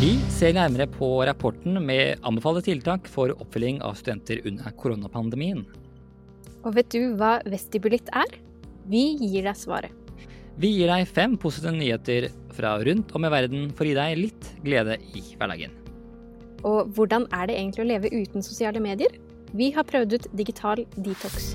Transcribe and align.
Vi 0.00 0.12
ser 0.32 0.54
nærmere 0.56 0.86
på 0.90 1.08
rapporten 1.28 1.76
med 1.84 2.18
anbefalte 2.26 2.62
tiltak 2.66 3.08
for 3.10 3.34
oppfølging 3.36 3.82
av 3.86 3.98
studenter 4.00 4.40
under 4.48 4.74
koronapandemien. 4.80 5.64
Og 6.64 6.74
vet 6.76 6.90
du 6.92 7.14
hva 7.20 7.38
vestibulitt 7.48 8.10
er? 8.16 8.38
Vi 8.90 9.04
gir 9.20 9.46
deg 9.46 9.56
svaret. 9.56 9.92
Vi 10.60 10.72
gir 10.74 10.90
deg 10.90 11.08
fem 11.08 11.36
positive 11.40 11.72
nyheter 11.76 12.28
fra 12.56 12.74
rundt 12.84 13.14
om 13.16 13.24
i 13.24 13.32
verden 13.32 13.70
for 13.76 13.86
å 13.86 13.92
gi 13.92 13.96
deg 13.96 14.18
litt 14.18 14.48
glede 14.64 14.98
i 15.14 15.22
hverdagen. 15.36 15.76
Og 16.66 16.90
hvordan 16.96 17.28
er 17.32 17.48
det 17.48 17.56
egentlig 17.56 17.84
å 17.84 17.90
leve 17.92 18.12
uten 18.12 18.44
sosiale 18.44 18.82
medier? 18.82 19.12
Vi 19.56 19.70
har 19.74 19.86
prøvd 19.88 20.18
ut 20.18 20.32
digital 20.36 20.84
detox. 20.96 21.54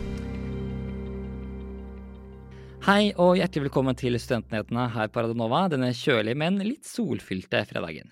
Hei 2.86 3.16
og 3.18 3.32
hjertelig 3.34 3.64
velkommen 3.64 3.96
til 3.98 4.14
Studentnyhetene 4.22 4.84
her 4.94 5.08
på 5.10 5.24
Radionova 5.26 5.64
denne 5.74 5.88
kjølige, 5.98 6.38
men 6.38 6.60
litt 6.62 6.86
solfylte 6.86 7.64
fredagen. 7.66 8.12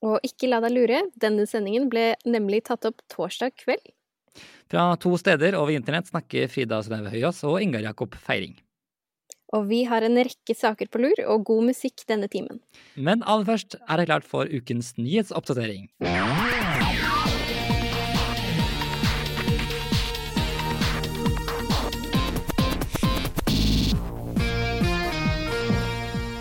Og 0.00 0.24
ikke 0.24 0.48
la 0.48 0.62
deg 0.64 0.72
lure, 0.72 1.02
denne 1.20 1.44
sendingen 1.44 1.90
ble 1.92 2.14
nemlig 2.24 2.62
tatt 2.70 2.88
opp 2.88 3.04
torsdag 3.12 3.52
kveld. 3.60 3.92
Fra 4.72 4.86
to 5.04 5.12
steder 5.20 5.58
over 5.58 5.76
internett 5.76 6.08
snakker 6.08 6.48
Frida 6.48 6.80
Synnøve 6.80 7.12
Høyås 7.12 7.42
og 7.44 7.60
Ingar 7.60 7.84
Jakob 7.90 8.16
Feiring. 8.16 8.56
Og 9.52 9.68
vi 9.68 9.82
har 9.92 10.08
en 10.08 10.16
rekke 10.16 10.56
saker 10.56 10.88
på 10.88 11.04
lur, 11.04 11.20
og 11.28 11.44
god 11.52 11.68
musikk 11.68 12.08
denne 12.08 12.32
timen. 12.32 12.64
Men 12.96 13.20
aller 13.28 13.44
først 13.52 13.76
er 13.84 14.00
det 14.00 14.08
klart 14.08 14.24
for 14.24 14.48
ukens 14.48 14.94
nyhetsoppdatering. 14.96 15.90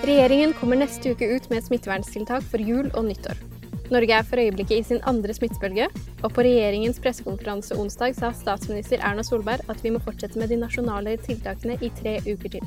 Regjeringen 0.10 0.56
kommer 0.58 0.80
neste 0.80 1.12
uke 1.14 1.28
ut 1.30 1.44
med 1.52 1.62
smitteverntiltak 1.62 2.46
for 2.50 2.62
jul 2.66 2.88
og 2.98 3.04
nyttår. 3.06 3.38
Norge 3.94 4.16
er 4.18 4.24
for 4.26 4.42
øyeblikket 4.42 4.80
i 4.80 4.86
sin 4.88 5.04
andre 5.06 5.36
smittebølge, 5.38 5.86
og 6.24 6.34
på 6.34 6.46
regjeringens 6.48 6.98
pressekonferanse 7.04 7.78
onsdag 7.78 8.16
sa 8.18 8.32
statsminister 8.34 9.04
Erna 9.06 9.22
Solberg 9.28 9.70
at 9.70 9.84
vi 9.86 9.92
må 9.94 10.02
fortsette 10.02 10.42
med 10.42 10.50
de 10.50 10.58
nasjonale 10.64 11.14
tiltakene 11.28 11.78
i 11.86 11.92
tre 12.00 12.16
uker 12.26 12.56
til. 12.56 12.66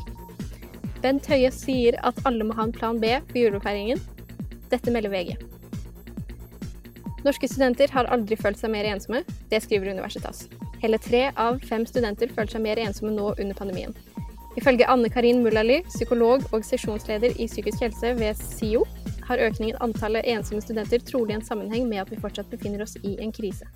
Bent 1.02 1.26
Høie 1.32 1.50
sier 1.56 1.98
at 2.06 2.22
alle 2.30 2.46
må 2.46 2.54
ha 2.60 2.68
en 2.68 2.76
plan 2.78 3.02
B 3.02 3.10
for 3.32 3.40
julefeiringen. 3.40 3.98
Dette 4.70 4.94
melder 4.94 5.10
VG. 5.10 5.34
Norske 7.26 7.50
studenter 7.50 7.90
har 7.90 8.12
aldri 8.14 8.38
følt 8.38 8.62
seg 8.62 8.70
mer 8.70 8.86
ensomme. 8.94 9.24
Det 9.50 9.64
skriver 9.66 9.90
Universitas. 9.90 10.46
Hele 10.78 11.02
tre 11.02 11.32
av 11.34 11.58
fem 11.66 11.90
studenter 11.90 12.30
føler 12.30 12.54
seg 12.54 12.66
mer 12.70 12.86
ensomme 12.86 13.16
nå 13.18 13.32
under 13.34 13.58
pandemien. 13.58 13.98
Ifølge 14.56 14.88
Anne 14.90 15.08
Karin 15.08 15.40
Mullali, 15.42 15.80
psykolog 15.88 16.42
og 16.52 16.64
sesjonsleder 16.64 17.38
i 17.40 17.46
psykisk 17.48 17.80
helse 17.86 18.12
ved 18.18 18.34
SIO, 18.34 18.84
har 19.24 19.40
økningen 19.40 19.78
antallet 19.80 20.28
ensomme 20.28 20.60
studenter 20.60 21.00
trolig 21.08 21.36
en 21.36 21.44
sammenheng 21.44 21.88
med 21.88 22.02
at 22.02 22.10
vi 22.12 22.20
fortsatt 22.20 22.50
befinner 22.50 22.82
oss 22.84 22.98
i 23.02 23.16
en 23.22 23.32
krise. 23.32 23.68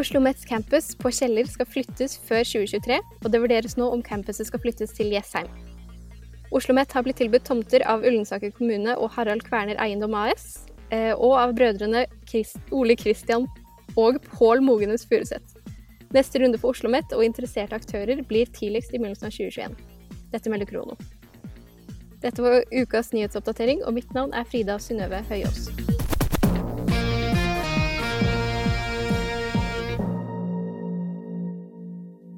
Oslo 0.00 0.20
Mets 0.20 0.46
campus 0.48 0.94
på 0.96 1.10
Kjeller 1.12 1.46
skal 1.50 1.68
flyttes 1.68 2.16
før 2.24 2.42
2023, 2.46 2.98
og 3.24 3.32
det 3.32 3.40
vurderes 3.42 3.76
nå 3.76 3.90
om 3.92 4.02
campuset 4.02 4.48
skal 4.48 4.62
flyttes 4.62 4.94
til 4.96 5.12
Jessheim. 5.12 5.50
Oslo 6.50 6.74
Met 6.74 6.90
har 6.92 7.04
blitt 7.06 7.20
tilbudt 7.20 7.44
tomter 7.46 7.84
av 7.86 8.02
Ullensaker 8.02 8.50
kommune 8.56 8.96
og 8.98 9.12
Harald 9.14 9.44
Kverner 9.46 9.78
Eiendom 9.78 10.16
AS, 10.18 10.64
eh, 10.90 11.12
og 11.14 11.36
av 11.38 11.54
brødrene 11.54 12.06
Ole 12.74 12.96
Christian 12.98 13.46
og 13.94 14.18
Pål 14.32 14.64
Mogenes 14.66 15.06
Furuseth. 15.06 15.59
Neste 16.10 16.40
runde 16.42 16.58
for 16.58 16.72
Oslo 16.72 16.88
OsloMet 16.88 17.12
og 17.14 17.22
interesserte 17.22 17.76
aktører 17.78 18.18
blir 18.26 18.48
tidligst 18.50 18.90
i 18.90 18.98
begynnelsen 18.98 19.28
av 19.28 19.34
2021. 19.36 19.74
Dette 20.32 20.50
melder 20.50 20.66
Krono. 20.66 20.96
Dette 22.18 22.42
var 22.42 22.64
ukas 22.74 23.12
nyhetsoppdatering, 23.14 23.84
og 23.86 23.94
mitt 23.94 24.10
navn 24.16 24.32
er 24.34 24.42
Frida 24.42 24.74
Synnøve 24.82 25.20
Høyås. 25.28 25.68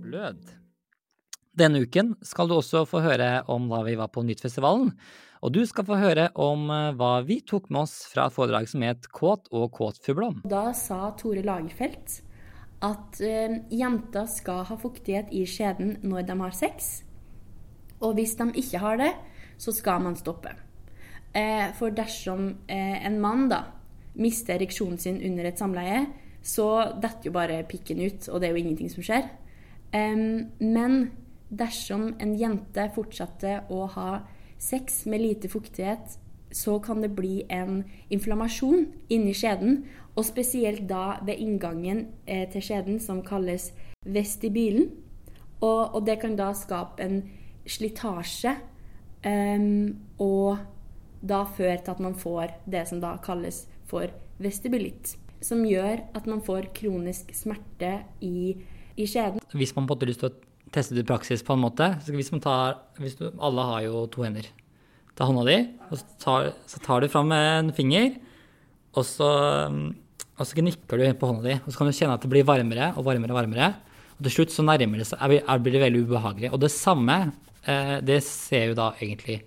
Blød. 0.04 0.42
Denne 1.56 1.80
uken 1.80 2.12
skal 2.20 2.50
du 2.50 2.58
også 2.58 2.82
få 2.88 3.00
høre 3.06 3.38
om 3.48 3.70
da 3.72 3.80
vi 3.86 3.94
var 3.96 4.10
på 4.12 4.24
Nyttfestivalen, 4.26 4.90
og 5.40 5.54
du 5.56 5.62
skal 5.64 5.86
få 5.88 5.96
høre 5.96 6.26
om 6.36 6.68
eh, 6.68 6.90
hva 7.00 7.14
vi 7.24 7.40
tok 7.40 7.72
med 7.72 7.86
oss 7.86 8.04
fra 8.12 8.28
et 8.28 8.36
foredrag 8.36 8.68
som 8.68 8.84
het 8.84 9.08
Kåt 9.08 9.48
og 9.48 9.72
kåtfuglom. 9.80 10.42
Da 10.44 10.68
sa 10.76 11.08
Tore 11.16 11.40
Lagerfeldt 11.46 12.20
at 12.82 13.20
eh, 13.22 13.60
jenter 13.70 14.26
skal 14.30 14.64
ha 14.68 14.76
fuktighet 14.80 15.30
i 15.34 15.44
skjeden 15.48 15.96
når 16.02 16.26
de 16.28 16.36
har 16.40 16.56
sex. 16.56 16.90
Og 18.02 18.16
hvis 18.18 18.34
de 18.38 18.48
ikke 18.58 18.80
har 18.82 18.98
det, 18.98 19.12
så 19.58 19.74
skal 19.74 20.02
man 20.02 20.18
stoppe. 20.18 20.54
Eh, 21.34 21.70
for 21.78 21.94
dersom 21.94 22.48
eh, 22.66 22.98
en 23.06 23.20
mann 23.22 23.46
da 23.52 23.62
mister 24.18 24.58
ereksjonen 24.58 24.98
sin 25.00 25.22
under 25.22 25.48
et 25.48 25.60
samleie, 25.60 26.04
så 26.42 26.98
detter 26.98 27.30
jo 27.30 27.36
bare 27.36 27.62
pikken 27.68 28.02
ut, 28.02 28.26
og 28.28 28.40
det 28.40 28.48
er 28.48 28.56
jo 28.56 28.62
ingenting 28.64 28.90
som 28.90 29.04
skjer. 29.06 29.28
Men 29.92 30.96
dersom 31.48 32.08
en 32.20 32.32
jente 32.36 32.88
fortsetter 32.96 33.70
å 33.70 33.86
ha 33.94 34.08
sex 34.58 35.04
med 35.06 35.22
lite 35.22 35.50
fuktighet, 35.52 36.18
så 36.52 36.78
kan 36.84 37.00
det 37.02 37.14
bli 37.16 37.42
en 37.50 37.82
inflammasjon 38.12 38.86
inni 39.12 39.34
skjeden, 39.36 39.82
og 40.16 40.26
spesielt 40.28 40.84
da 40.90 41.18
ved 41.24 41.40
inngangen 41.40 42.06
eh, 42.26 42.44
til 42.52 42.64
skjeden, 42.64 43.00
som 43.00 43.22
kalles 43.24 43.70
vestibylen. 44.04 44.90
Og, 45.62 45.94
og 45.94 46.04
det 46.06 46.18
kan 46.20 46.36
da 46.36 46.50
skape 46.58 47.02
en 47.02 47.22
slitasje, 47.68 48.56
um, 49.24 49.94
og 50.18 50.58
da 51.22 51.44
føre 51.46 51.78
til 51.78 51.94
at 51.94 52.00
man 52.02 52.16
får 52.18 52.56
det 52.66 52.82
som 52.90 53.00
da 53.02 53.14
kalles 53.22 53.64
for 53.88 54.10
vestibulitt. 54.42 55.14
Som 55.42 55.64
gjør 55.66 56.02
at 56.14 56.26
man 56.26 56.42
får 56.44 56.72
kronisk 56.76 57.30
smerte 57.34 57.94
i, 58.20 58.56
i 58.96 59.06
skjeden. 59.06 59.42
Hvis 59.54 59.74
man 59.76 59.86
på 59.86 59.94
en 59.94 59.94
måte 59.94 60.06
har 60.06 60.12
lyst 60.12 60.24
til 60.24 60.32
å 60.32 60.72
teste 60.74 60.96
det 60.96 61.04
i 61.04 61.08
praksis 61.08 61.46
på 61.46 61.54
en 61.54 61.62
måte, 61.62 61.92
så 62.02 62.14
hvis 62.14 62.32
tar 62.42 62.82
hvis 62.98 63.16
du, 63.20 63.30
Alle 63.38 63.68
har 63.70 63.86
jo 63.86 64.06
to 64.06 64.26
hender. 64.26 64.50
Ta 65.18 65.26
hånda 65.28 65.42
di, 65.44 65.56
og 65.90 65.98
så 66.00 66.04
tar, 66.22 66.46
så 66.66 66.80
tar 66.82 67.02
du 67.04 67.08
fram 67.12 67.32
en 67.36 67.68
finger, 67.76 68.14
og 68.96 69.04
så, 69.04 69.28
og 69.68 70.46
så 70.48 70.56
gnikker 70.56 71.00
du 71.00 71.06
på 71.20 71.28
hånda 71.28 71.44
di. 71.44 71.56
Og 71.66 71.70
så 71.72 71.78
kan 71.82 71.90
du 71.90 71.96
kjenne 71.96 72.14
at 72.16 72.24
det 72.24 72.30
blir 72.32 72.46
varmere 72.48 72.92
og 72.96 73.04
varmere 73.06 73.34
og 73.34 73.40
varmere. 73.42 73.70
Og 74.18 74.24
til 74.26 74.34
slutt 74.38 74.54
så 74.54 74.64
nærmer 74.64 75.02
det 75.02 75.06
seg, 75.10 75.20
er- 75.20 75.58
blir 75.62 75.72
det 75.76 75.82
veldig 75.84 76.04
ubehagelig. 76.06 76.52
Og 76.52 76.60
det 76.60 76.70
samme, 76.72 77.32
eh, 77.66 78.00
det 78.00 78.22
ser 78.24 78.68
jo 78.70 78.74
da 78.78 78.92
egentlig 79.00 79.42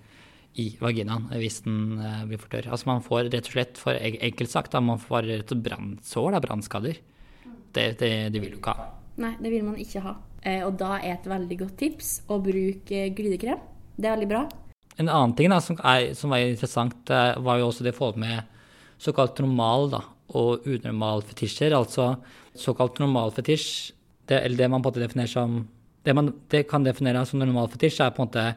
i 0.57 0.69
vaginaen 0.79 1.25
hvis 1.35 1.61
den 1.65 1.99
eh, 1.99 2.25
blir 2.29 2.37
for 2.39 2.49
tørr. 2.53 2.69
Altså 2.71 2.87
man 2.87 3.01
får 3.03 3.29
rett 3.33 3.49
og 3.49 3.53
slett, 3.57 3.77
for 3.81 3.93
enkelt 3.97 4.49
sagt, 4.53 4.71
da, 4.71 4.79
man 4.79 4.99
får 5.01 5.25
rett 5.31 5.51
og 5.51 5.63
brannsår, 5.65 6.37
brannskader. 6.45 6.97
Det, 7.75 7.97
det, 7.99 8.11
det 8.31 8.39
vil 8.41 8.53
du 8.53 8.57
ikke 8.61 8.75
ha. 8.77 8.91
Nei, 9.17 9.33
det 9.41 9.51
vil 9.51 9.63
man 9.65 9.75
ikke 9.81 10.01
ha. 10.05 10.13
Eh, 10.45 10.61
og 10.65 10.77
da 10.79 10.97
er 11.01 11.15
et 11.17 11.25
veldig 11.27 11.57
godt 11.59 11.75
tips 11.81 12.21
å 12.29 12.37
bruke 12.43 13.01
eh, 13.07 13.09
glidekrem. 13.15 13.59
Det 13.97 14.05
er 14.09 14.15
veldig 14.17 14.29
bra. 14.31 14.43
En 15.01 15.09
annen 15.09 15.35
ting 15.35 15.51
da, 15.51 15.59
som, 15.63 15.77
er, 15.83 16.13
som 16.15 16.31
var 16.31 16.43
interessant, 16.43 17.09
eh, 17.11 17.35
var 17.43 17.59
jo 17.59 17.69
også 17.69 17.85
det 17.85 17.95
forholdet 17.97 18.21
med 18.23 18.55
såkalt 19.01 19.41
normal 19.43 19.89
da, 19.91 20.01
og 20.39 20.65
unormal 20.67 21.25
fetisjer. 21.27 21.75
Altså 21.75 22.13
såkalt 22.55 23.01
normal 23.03 23.33
fetisj, 23.35 23.91
det, 24.29 24.39
eller 24.41 24.57
det 24.57 24.69
man 24.71 24.81
på 24.81 24.89
en 24.89 24.93
måte 24.93 25.05
definerer 25.05 25.31
som 25.31 25.63
Det 26.05 26.13
man 26.13 26.27
det 26.53 26.67
kan 26.69 26.83
definere 26.85 27.25
som 27.25 27.39
normal 27.39 27.67
fetisj, 27.73 28.03
er 28.03 28.11
på 28.13 28.21
en 28.21 28.27
måte 28.27 28.55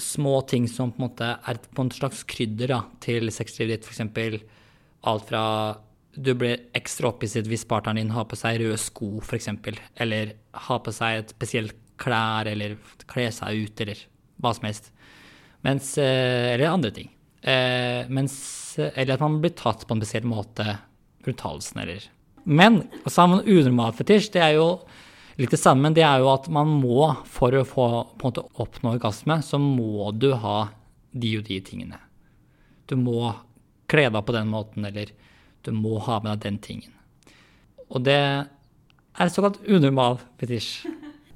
små 0.00 0.40
ting 0.48 0.64
som 0.68 0.88
på 0.92 1.02
en 1.02 1.04
måte 1.10 1.26
er 1.36 1.58
på 1.60 1.84
en 1.84 1.90
slags 1.92 2.22
krydder 2.24 2.72
da, 2.72 2.78
til 3.00 3.28
sexlivet 3.28 3.84
ditt. 3.84 3.84
F.eks. 3.84 4.40
alt 5.04 5.28
fra 5.28 5.42
du 6.16 6.32
blir 6.34 6.62
ekstra 6.76 7.10
opphisset 7.10 7.44
hvis 7.44 7.66
partneren 7.68 8.00
din 8.00 8.14
har 8.16 8.24
på 8.24 8.38
seg 8.40 8.62
røde 8.62 8.78
sko, 8.80 9.18
f.eks. 9.20 9.50
Eller 10.00 10.32
har 10.66 10.80
på 10.80 10.94
seg 10.96 11.20
et 11.20 11.34
spesielt 11.36 11.76
klær, 12.00 12.48
eller 12.48 12.78
kler 13.08 13.32
seg 13.32 13.66
ut, 13.66 13.84
eller 13.84 14.00
hva 14.40 14.52
som 14.56 14.68
helst. 14.68 14.90
Mens, 15.66 15.96
eh, 15.98 16.54
eller 16.54 16.70
andre 16.70 16.92
ting. 16.94 17.08
Eh, 17.42 18.06
mens, 18.08 18.36
eller 18.78 19.16
at 19.16 19.24
man 19.24 19.40
blir 19.42 19.54
tatt 19.58 19.82
på 19.86 19.94
en 19.94 20.02
spesiell 20.02 20.26
måte 20.28 20.78
rundt 21.26 21.42
halsen, 21.42 21.82
eller 21.82 22.04
Men 22.44 22.84
så 23.06 23.24
har 23.24 23.28
man 23.28 23.42
unormal 23.42 23.92
fetisj. 23.98 24.30
Det 24.32 24.42
er 24.42 24.52
jo 24.54 24.68
litt 25.36 25.50
det 25.50 25.58
samme. 25.58 25.90
Det 25.90 26.04
er 26.06 26.22
jo 26.22 26.30
at 26.30 26.46
man 26.52 26.70
må, 26.78 27.08
for 27.26 27.50
å 27.50 27.64
få, 27.66 27.86
på 28.14 28.28
en 28.28 28.30
måte, 28.30 28.44
oppnå 28.62 28.92
orgasme, 28.94 29.40
så 29.42 29.58
må 29.58 30.12
du 30.14 30.30
ha 30.38 30.68
de 31.10 31.32
og 31.40 31.48
de 31.48 31.58
tingene. 31.66 31.98
Du 32.86 32.94
må 33.00 33.32
kle 33.90 34.06
deg 34.06 34.22
på 34.26 34.36
den 34.36 34.52
måten, 34.52 34.86
eller 34.86 35.10
du 35.66 35.72
må 35.74 35.98
ha 36.06 36.20
med 36.22 36.36
deg 36.36 36.46
den 36.46 36.60
tingen. 36.62 36.94
Og 37.90 38.06
det 38.06 38.20
er 38.22 39.34
såkalt 39.34 39.58
unormal 39.66 40.20
fetisj. 40.38 40.86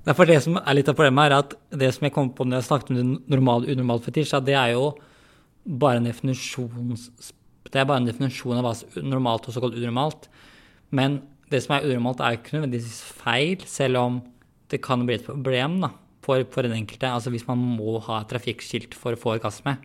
Derfor 0.07 0.29
det 0.29 0.39
som 0.45 0.57
er 0.57 0.77
litt 0.79 0.89
av 0.89 0.97
problemet, 0.97 1.29
er 1.29 1.43
at 1.43 1.55
det 1.83 1.91
som 1.93 2.07
jeg 2.07 2.15
kom 2.15 2.31
på 2.33 2.47
når 2.47 2.63
jeg 2.63 2.69
snakket 2.71 2.93
om 2.95 3.13
normal 3.29 3.67
unormal 3.69 4.01
fetisj, 4.05 4.33
det 4.47 4.57
er 4.57 4.73
jo 4.73 4.95
bare 5.65 6.01
en 6.01 6.09
definisjon 6.09 6.97
Det 7.69 7.77
er 7.77 7.85
bare 7.85 8.01
en 8.01 8.09
definisjon 8.09 8.57
av 8.57 8.65
hva 8.65 8.73
som 8.79 8.97
er 8.97 9.05
normalt 9.05 9.47
og 9.47 9.55
såkalt 9.55 9.77
unormalt. 9.77 10.31
Men 10.91 11.21
det 11.53 11.61
som 11.63 11.77
er 11.77 11.87
unormalt, 11.87 12.23
er 12.25 12.39
ikke 12.39 12.57
nødvendigvis 12.57 13.03
feil, 13.21 13.61
selv 13.69 14.01
om 14.01 14.21
det 14.73 14.81
kan 14.83 15.05
bli 15.05 15.19
et 15.19 15.27
problem 15.27 15.81
da, 15.85 15.93
for, 16.25 16.47
for 16.51 16.65
den 16.65 16.79
enkelte. 16.79 17.11
Altså 17.11 17.33
hvis 17.35 17.47
man 17.49 17.61
må 17.61 17.99
ha 18.07 18.23
trafikkskilt 18.31 18.97
for 18.97 19.15
å 19.15 19.21
få 19.21 19.35
orgasme, 19.37 19.77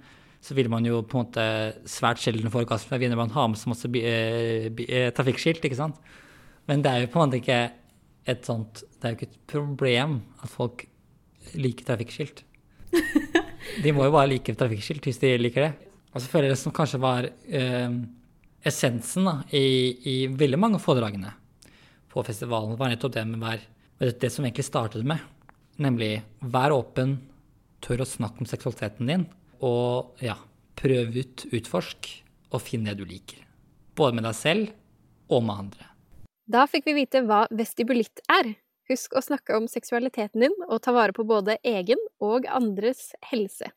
så 0.46 0.56
vil 0.56 0.70
man 0.70 0.86
jo 0.86 1.02
på 1.02 1.18
en 1.18 1.26
måte 1.26 1.46
svært 1.90 2.22
sjelden 2.22 2.54
få 2.54 2.62
orgasme 2.62 3.00
hvis 3.02 3.16
man 3.18 3.34
har 3.34 3.50
med 3.50 3.60
så 3.60 3.72
masse 3.72 3.90
eh, 3.98 4.70
eh, 4.86 5.10
trafikkskilt, 5.16 5.66
ikke 5.66 5.80
sant. 5.80 5.98
Men 6.70 6.86
det 6.86 6.92
er 6.92 7.04
jo 7.04 7.12
på 7.12 7.20
en 7.20 7.28
måte 7.28 7.42
ikke 7.42 7.60
et 8.26 8.46
sånt 8.48 8.82
Det 8.82 9.06
er 9.06 9.14
jo 9.14 9.20
ikke 9.20 9.30
et 9.30 9.42
problem 9.52 10.20
at 10.42 10.50
folk 10.50 10.86
liker 11.54 11.86
trafikkskilt. 11.86 12.42
De 13.84 13.94
må 13.94 14.08
jo 14.08 14.14
bare 14.16 14.32
like 14.32 14.56
trafikkskilt 14.58 15.06
hvis 15.06 15.20
de 15.22 15.34
liker 15.38 15.68
det. 15.68 15.74
Og 16.16 16.24
så 16.24 16.32
føler 16.32 16.48
jeg 16.48 16.56
det 16.56 16.62
som 16.62 16.74
kanskje 16.76 17.02
var 17.04 17.28
eh, 17.28 17.96
essensen 18.66 19.28
da, 19.28 19.36
i, 19.54 19.66
i, 20.08 20.16
veldig 20.32 20.60
mange 20.62 20.80
av 20.80 20.86
foredragene 20.86 21.34
på 22.12 22.24
festivalen, 22.26 22.78
var 22.80 22.92
nettopp 22.92 23.18
det 23.18 23.26
med 23.28 23.42
hver, 23.44 23.66
det 24.24 24.32
som 24.32 24.46
egentlig 24.46 24.66
startet 24.66 25.06
med. 25.08 25.20
Nemlig 25.84 26.14
vær 26.40 26.74
åpen, 26.74 27.18
tør 27.84 28.06
å 28.06 28.08
snakke 28.08 28.42
om 28.42 28.50
seksualiteten 28.50 29.12
din, 29.12 29.26
og 29.66 30.24
ja, 30.24 30.38
prøv 30.80 31.18
ut, 31.20 31.46
utforsk, 31.52 32.08
og 32.56 32.64
finn 32.64 32.88
det 32.88 32.96
du 32.96 33.04
liker. 33.08 33.42
Både 34.00 34.16
med 34.16 34.26
deg 34.30 34.38
selv 34.40 34.72
og 35.28 35.44
med 35.44 35.66
andre. 35.66 35.90
Da 36.46 36.68
fikk 36.70 36.86
vi 36.86 36.94
vite 37.00 37.24
hva 37.26 37.46
vestibulitt 37.50 38.22
er. 38.30 38.54
Husk 38.86 39.16
å 39.18 39.24
snakke 39.26 39.56
om 39.58 39.66
seksualiteten 39.66 40.44
din, 40.46 40.54
og 40.70 40.84
ta 40.86 40.94
vare 40.94 41.16
på 41.16 41.26
både 41.26 41.58
egen 41.66 41.98
og 42.22 42.46
andres 42.46 43.16
helse. 43.32 43.72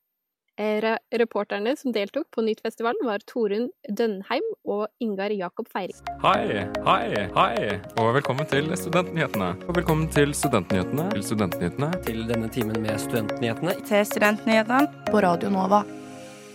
Eh, 0.58 0.82
reporterne 1.14 1.76
som 1.78 1.94
deltok 1.94 2.26
på 2.34 2.42
Nyttfestivalen, 2.44 3.06
var 3.06 3.22
Torunn 3.30 3.70
Dønheim 3.88 4.44
og 4.66 4.88
Ingar 5.00 5.32
Jakob 5.32 5.70
Feiring. 5.70 6.02
Hei, 6.20 6.66
hei, 6.84 7.28
hei, 7.38 7.78
og 7.94 8.10
velkommen 8.18 8.50
til 8.50 8.68
Studentnyhetene. 8.76 9.52
Og 9.64 9.78
velkommen 9.78 10.10
til 10.12 10.34
Studentnyhetene. 10.36 11.08
Til 11.14 11.24
Studentnyhetene. 11.30 11.92
Til 12.04 12.26
denne 12.28 12.50
timen 12.52 12.82
med 12.84 13.00
Studentnyhetene. 13.00 13.78
Til 13.88 14.04
Studentnyhetene 14.12 15.08
på 15.08 15.24
Radio 15.24 15.54
Nova. 15.54 15.86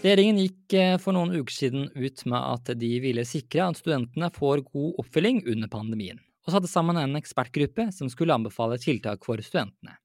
Regjeringen 0.04 0.42
gikk 0.42 0.74
eh, 0.76 0.98
for 1.00 1.16
noen 1.16 1.32
uker 1.32 1.56
siden 1.56 1.86
ut 1.96 2.26
med 2.28 2.36
at 2.36 2.72
de 2.76 2.92
ville 3.00 3.24
sikre 3.24 3.70
at 3.70 3.80
studentene 3.80 4.28
får 4.36 4.66
god 4.68 5.00
oppfølging 5.00 5.46
under 5.54 5.72
pandemien, 5.72 6.20
og 6.44 6.52
satte 6.52 6.68
sammen 6.68 7.00
en 7.00 7.16
ekspertgruppe 7.16 7.88
som 7.96 8.10
skulle 8.12 8.36
anbefale 8.36 8.76
tiltak 8.84 9.24
for 9.24 9.40
studentene. 9.40 9.96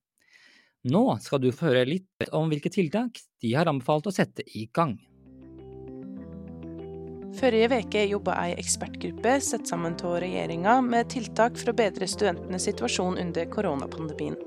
Nå 0.87 1.03
skal 1.19 1.43
du 1.43 1.50
få 1.50 1.73
høre 1.73 1.89
litt 1.89 2.31
om 2.31 2.47
hvilke 2.47 2.71
tiltak 2.71 3.19
de 3.43 3.50
har 3.59 3.67
anbefalt 3.67 4.06
å 4.06 4.15
sette 4.15 4.47
i 4.55 4.69
gang. 4.71 4.95
Forrige 7.39 7.83
uke 7.83 8.05
jobba 8.06 8.37
ei 8.44 8.55
ekspertgruppe 8.59 9.35
satt 9.43 9.67
sammen 9.67 9.99
av 10.06 10.21
regjeringa 10.23 10.79
med 10.87 11.11
tiltak 11.11 11.59
for 11.59 11.75
å 11.75 11.77
bedre 11.83 12.06
studentenes 12.06 12.71
situasjon 12.71 13.19
under 13.19 13.51
koronapandemien. 13.51 14.39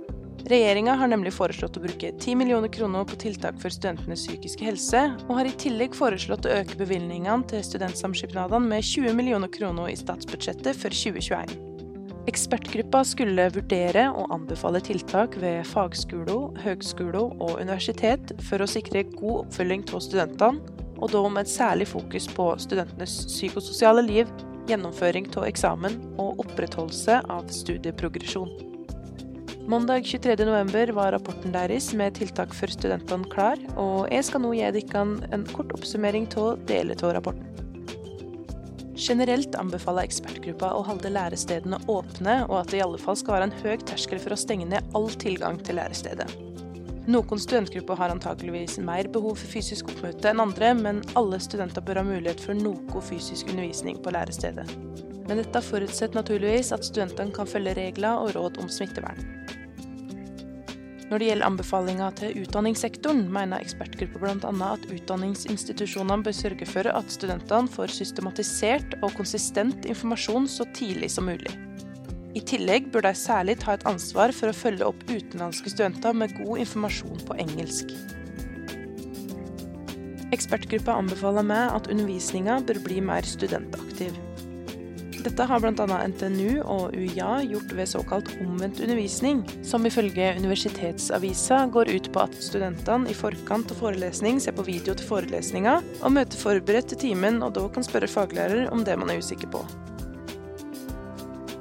Regjeringa 0.49 0.95
har 0.97 1.09
nemlig 1.11 1.33
foreslått 1.35 1.77
å 1.77 1.83
bruke 1.83 2.09
10 2.15 2.35
millioner 2.39 2.71
kroner 2.73 3.05
på 3.05 3.17
tiltak 3.21 3.59
for 3.61 3.73
studentenes 3.73 4.23
psykiske 4.25 4.65
helse, 4.65 5.01
og 5.27 5.35
har 5.37 5.49
i 5.49 5.53
tillegg 5.63 5.93
foreslått 5.95 6.47
å 6.49 6.55
øke 6.61 6.79
bevilgningene 6.79 7.45
til 7.51 7.61
studentsamskipnadene 7.65 8.71
med 8.73 8.85
20 8.87 9.13
millioner 9.17 9.51
kroner 9.53 9.91
i 9.91 9.99
statsbudsjettet 9.99 10.79
for 10.81 10.89
2021. 10.89 11.53
Ekspertgruppa 12.29 13.03
skulle 13.05 13.47
vurdere 13.53 14.07
og 14.13 14.33
anbefale 14.33 14.81
tiltak 14.85 15.37
ved 15.41 15.61
fagskoler, 15.69 16.49
høgskoler 16.65 17.37
og 17.37 17.61
universitet 17.61 18.33
for 18.49 18.61
å 18.61 18.69
sikre 18.69 19.05
god 19.13 19.45
oppfølging 19.45 19.85
av 19.93 20.05
studentene, 20.05 20.77
og 21.01 21.13
da 21.13 21.21
med 21.29 21.45
et 21.45 21.53
særlig 21.53 21.89
fokus 21.89 22.27
på 22.29 22.49
studentenes 22.61 23.23
psykososiale 23.29 24.05
liv, 24.05 24.29
gjennomføring 24.69 25.31
av 25.37 25.47
eksamen 25.49 25.97
og 26.21 26.43
opprettholdelse 26.45 27.23
av 27.29 27.49
studieprogresjon. 27.53 28.70
Mandag 29.67 30.03
23.11 30.03 30.91
var 30.91 31.11
rapporten 31.11 31.53
deres 31.53 31.91
med 31.93 32.15
tiltak 32.17 32.53
for 32.57 32.71
studentene 32.73 33.29
klar, 33.29 33.59
og 33.77 34.09
jeg 34.09 34.25
skal 34.25 34.41
nå 34.41 34.55
gi 34.57 34.69
dere 34.73 35.03
en 35.35 35.45
kort 35.53 35.73
oppsummering 35.77 36.25
av 36.41 36.63
deler 36.69 36.97
av 37.05 37.13
rapporten. 37.19 37.47
Generelt 39.01 39.55
anbefaler 39.57 40.09
ekspertgruppa 40.09 40.73
å 40.77 40.83
holde 40.85 41.13
lærestedene 41.13 41.79
åpne, 41.89 42.41
og 42.49 42.57
at 42.59 42.73
det 42.73 42.81
i 42.81 42.85
alle 42.85 43.01
fall 43.01 43.17
skal 43.17 43.37
være 43.37 43.49
en 43.49 43.59
høy 43.61 43.85
terskel 43.85 44.21
for 44.21 44.33
å 44.33 44.39
stenge 44.39 44.67
ned 44.69 44.97
all 44.97 45.09
tilgang 45.21 45.61
til 45.61 45.77
lærestedet. 45.81 46.50
Noen 47.09 47.39
studentgrupper 47.39 47.97
har 47.97 48.11
antakeligvis 48.13 48.77
mer 48.85 49.07
behov 49.09 49.39
for 49.41 49.49
fysisk 49.49 49.87
oppmøte 49.89 50.29
enn 50.29 50.43
andre, 50.43 50.67
men 50.77 50.99
alle 51.17 51.39
studenter 51.41 51.81
bør 51.81 52.03
ha 52.03 52.05
mulighet 52.05 52.43
for 52.45 52.53
noe 52.53 53.01
fysisk 53.07 53.49
undervisning 53.49 53.97
på 54.05 54.13
lærestedet. 54.13 54.67
Men 55.25 55.41
dette 55.41 55.63
forutsetter 55.65 56.19
naturligvis 56.19 56.69
at 56.75 56.85
studentene 56.85 57.33
kan 57.33 57.49
følge 57.49 57.73
regler 57.77 58.21
og 58.21 58.35
råd 58.37 58.61
om 58.61 58.69
smittevern. 58.69 59.17
Når 61.09 61.19
det 61.19 61.27
gjelder 61.27 61.49
anbefalinger 61.49 62.13
til 62.21 62.37
utdanningssektoren, 62.43 63.25
mener 63.33 63.65
ekspertgruppa 63.65 64.21
bl.a. 64.21 64.53
at 64.69 64.85
utdanningsinstitusjonene 64.93 66.23
bør 66.23 66.37
sørge 66.37 66.69
for 66.69 66.87
at 66.87 67.11
studentene 67.11 67.73
får 67.73 67.97
systematisert 67.97 68.95
og 69.01 69.17
konsistent 69.17 69.89
informasjon 69.89 70.47
så 70.47 70.69
tidlig 70.77 71.11
som 71.17 71.27
mulig. 71.27 71.51
I 72.31 72.41
tillegg 72.47 72.87
bør 72.93 73.03
de 73.09 73.11
særlig 73.17 73.57
ta 73.59 73.75
et 73.75 73.85
ansvar 73.89 74.31
for 74.35 74.51
å 74.51 74.55
følge 74.55 74.87
opp 74.87 75.03
utenlandske 75.09 75.73
studenter 75.73 76.15
med 76.15 76.35
god 76.39 76.63
informasjon 76.63 77.23
på 77.27 77.37
engelsk. 77.43 77.91
Ekspertgruppa 80.31 80.95
anbefaler 80.95 81.43
meg 81.43 81.73
at 81.75 81.89
undervisninga 81.91 82.61
bør 82.67 82.79
bli 82.85 83.01
mer 83.03 83.27
studentaktiv. 83.27 84.15
Dette 85.21 85.45
har 85.45 85.61
bl.a. 85.61 85.97
NTNU 86.09 86.63
og 86.63 86.95
UiA 86.97 87.43
gjort 87.45 87.75
ved 87.77 87.89
såkalt 87.91 88.31
omvendt 88.41 88.79
undervisning, 88.81 89.43
som 89.67 89.85
ifølge 89.85 90.31
Universitetsavisa 90.39 91.59
går 91.75 91.91
ut 91.91 92.09
på 92.15 92.23
at 92.23 92.39
studentene 92.41 93.11
i 93.11 93.17
forkant 93.17 93.75
av 93.75 93.83
forelesning 93.83 94.41
ser 94.41 94.55
på 94.57 94.65
video 94.65 94.95
til 94.97 95.11
forelesninga, 95.11 95.77
og 96.01 96.15
møter 96.17 96.41
forberedt 96.41 96.89
til 96.95 97.03
timen, 97.11 97.43
og 97.45 97.53
da 97.59 97.67
kan 97.75 97.85
spørre 97.85 98.09
faglærer 98.09 98.71
om 98.73 98.87
det 98.87 98.97
man 98.97 99.13
er 99.13 99.21
usikker 99.21 99.51
på. 99.53 99.61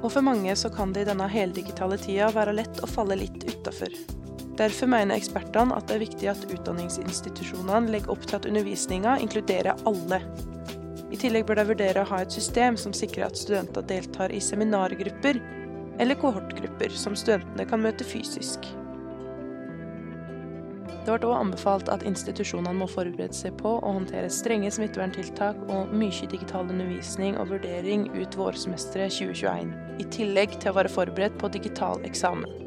Og 0.01 0.09
for 0.09 0.25
mange 0.25 0.55
så 0.57 0.71
kan 0.73 0.93
det 0.93 1.05
i 1.05 1.09
denne 1.11 1.27
heldigitale 1.29 1.97
tida 2.01 2.31
være 2.33 2.57
lett 2.57 2.81
å 2.81 2.89
falle 2.89 3.19
litt 3.21 3.45
utafor. 3.45 3.93
Derfor 4.59 4.89
mener 4.91 5.17
ekspertene 5.17 5.77
at 5.77 5.87
det 5.87 5.97
er 5.97 6.05
viktig 6.05 6.31
at 6.31 6.47
utdanningsinstitusjonene 6.49 7.93
legger 7.93 8.13
opp 8.13 8.25
til 8.27 8.39
at 8.39 8.49
undervisninga 8.49 9.19
inkluderer 9.23 9.79
alle, 9.89 10.19
i 11.11 11.19
tillegg 11.19 11.43
bør 11.47 11.59
de 11.59 11.67
vurdere 11.73 12.03
å 12.03 12.07
ha 12.07 12.21
et 12.23 12.31
system 12.31 12.77
som 12.79 12.93
sikrer 12.95 13.27
at 13.27 13.39
studenter 13.39 13.83
deltar 13.87 14.31
i 14.31 14.39
seminargrupper 14.43 15.41
eller 15.99 16.19
kohortgrupper 16.19 16.93
som 16.95 17.17
studentene 17.19 17.67
kan 17.67 17.83
møte 17.83 18.07
fysisk. 18.07 18.63
Det 21.01 21.09
ble 21.09 21.31
også 21.31 21.41
anbefalt 21.41 21.87
at 21.89 22.03
institusjonene 22.05 22.77
må 22.77 22.85
forberede 22.89 23.33
seg 23.33 23.55
på 23.57 23.71
å 23.79 23.93
håndtere 23.95 24.29
strenge 24.29 24.69
smitteverntiltak 24.69 25.57
og 25.73 25.93
mye 25.97 26.29
digital 26.29 26.69
undervisning 26.69 27.39
og 27.41 27.55
vurdering 27.55 28.05
ut 28.13 28.37
vårsemesteret 28.37 29.17
2021, 29.17 29.73
i 29.97 30.09
tillegg 30.13 30.59
til 30.61 30.69
å 30.69 30.77
være 30.77 30.93
forberedt 30.93 31.39
på 31.41 31.49
digital 31.57 32.05
eksamen. 32.05 32.61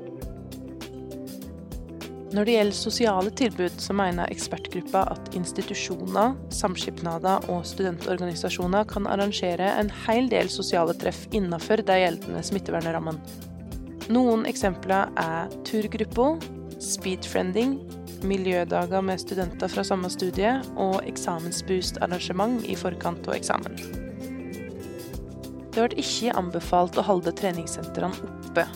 Når 2.35 2.49
det 2.49 2.55
gjelder 2.57 2.75
sosiale 2.75 3.31
tilbud, 3.39 3.75
så 3.79 3.95
mener 3.95 4.31
ekspertgruppa 4.35 5.05
at 5.13 5.35
institusjoner, 5.39 6.35
samskipnader 6.51 7.47
og 7.55 7.63
studentorganisasjoner 7.71 8.89
kan 8.91 9.07
arrangere 9.07 9.69
en 9.79 9.93
hel 10.09 10.27
del 10.33 10.51
sosiale 10.51 10.97
treff 10.99 11.29
innenfor 11.31 11.85
de 11.87 12.01
gjeldende 12.03 12.43
smittevernrammene. 12.43 13.23
Noen 14.11 14.43
eksempler 14.51 15.15
er 15.15 15.55
turgrupper, 15.65 16.43
speedfriending, 16.83 17.79
miljødager 18.27 19.05
med 19.05 19.21
studenter 19.23 19.71
fra 19.73 19.85
samme 19.87 20.11
studie 20.13 20.57
og 20.75 21.01
eksamensboost-arrangement 21.05 22.65
i 22.67 22.79
forkant 22.79 23.29
av 23.29 23.37
eksamen. 23.39 23.79
Det 25.75 25.83
ble 25.83 26.03
ikke 26.03 26.35
anbefalt 26.39 26.99
å 26.99 27.07
holde 27.07 27.35
treningssentrene 27.35 28.15
oppe 28.31 28.67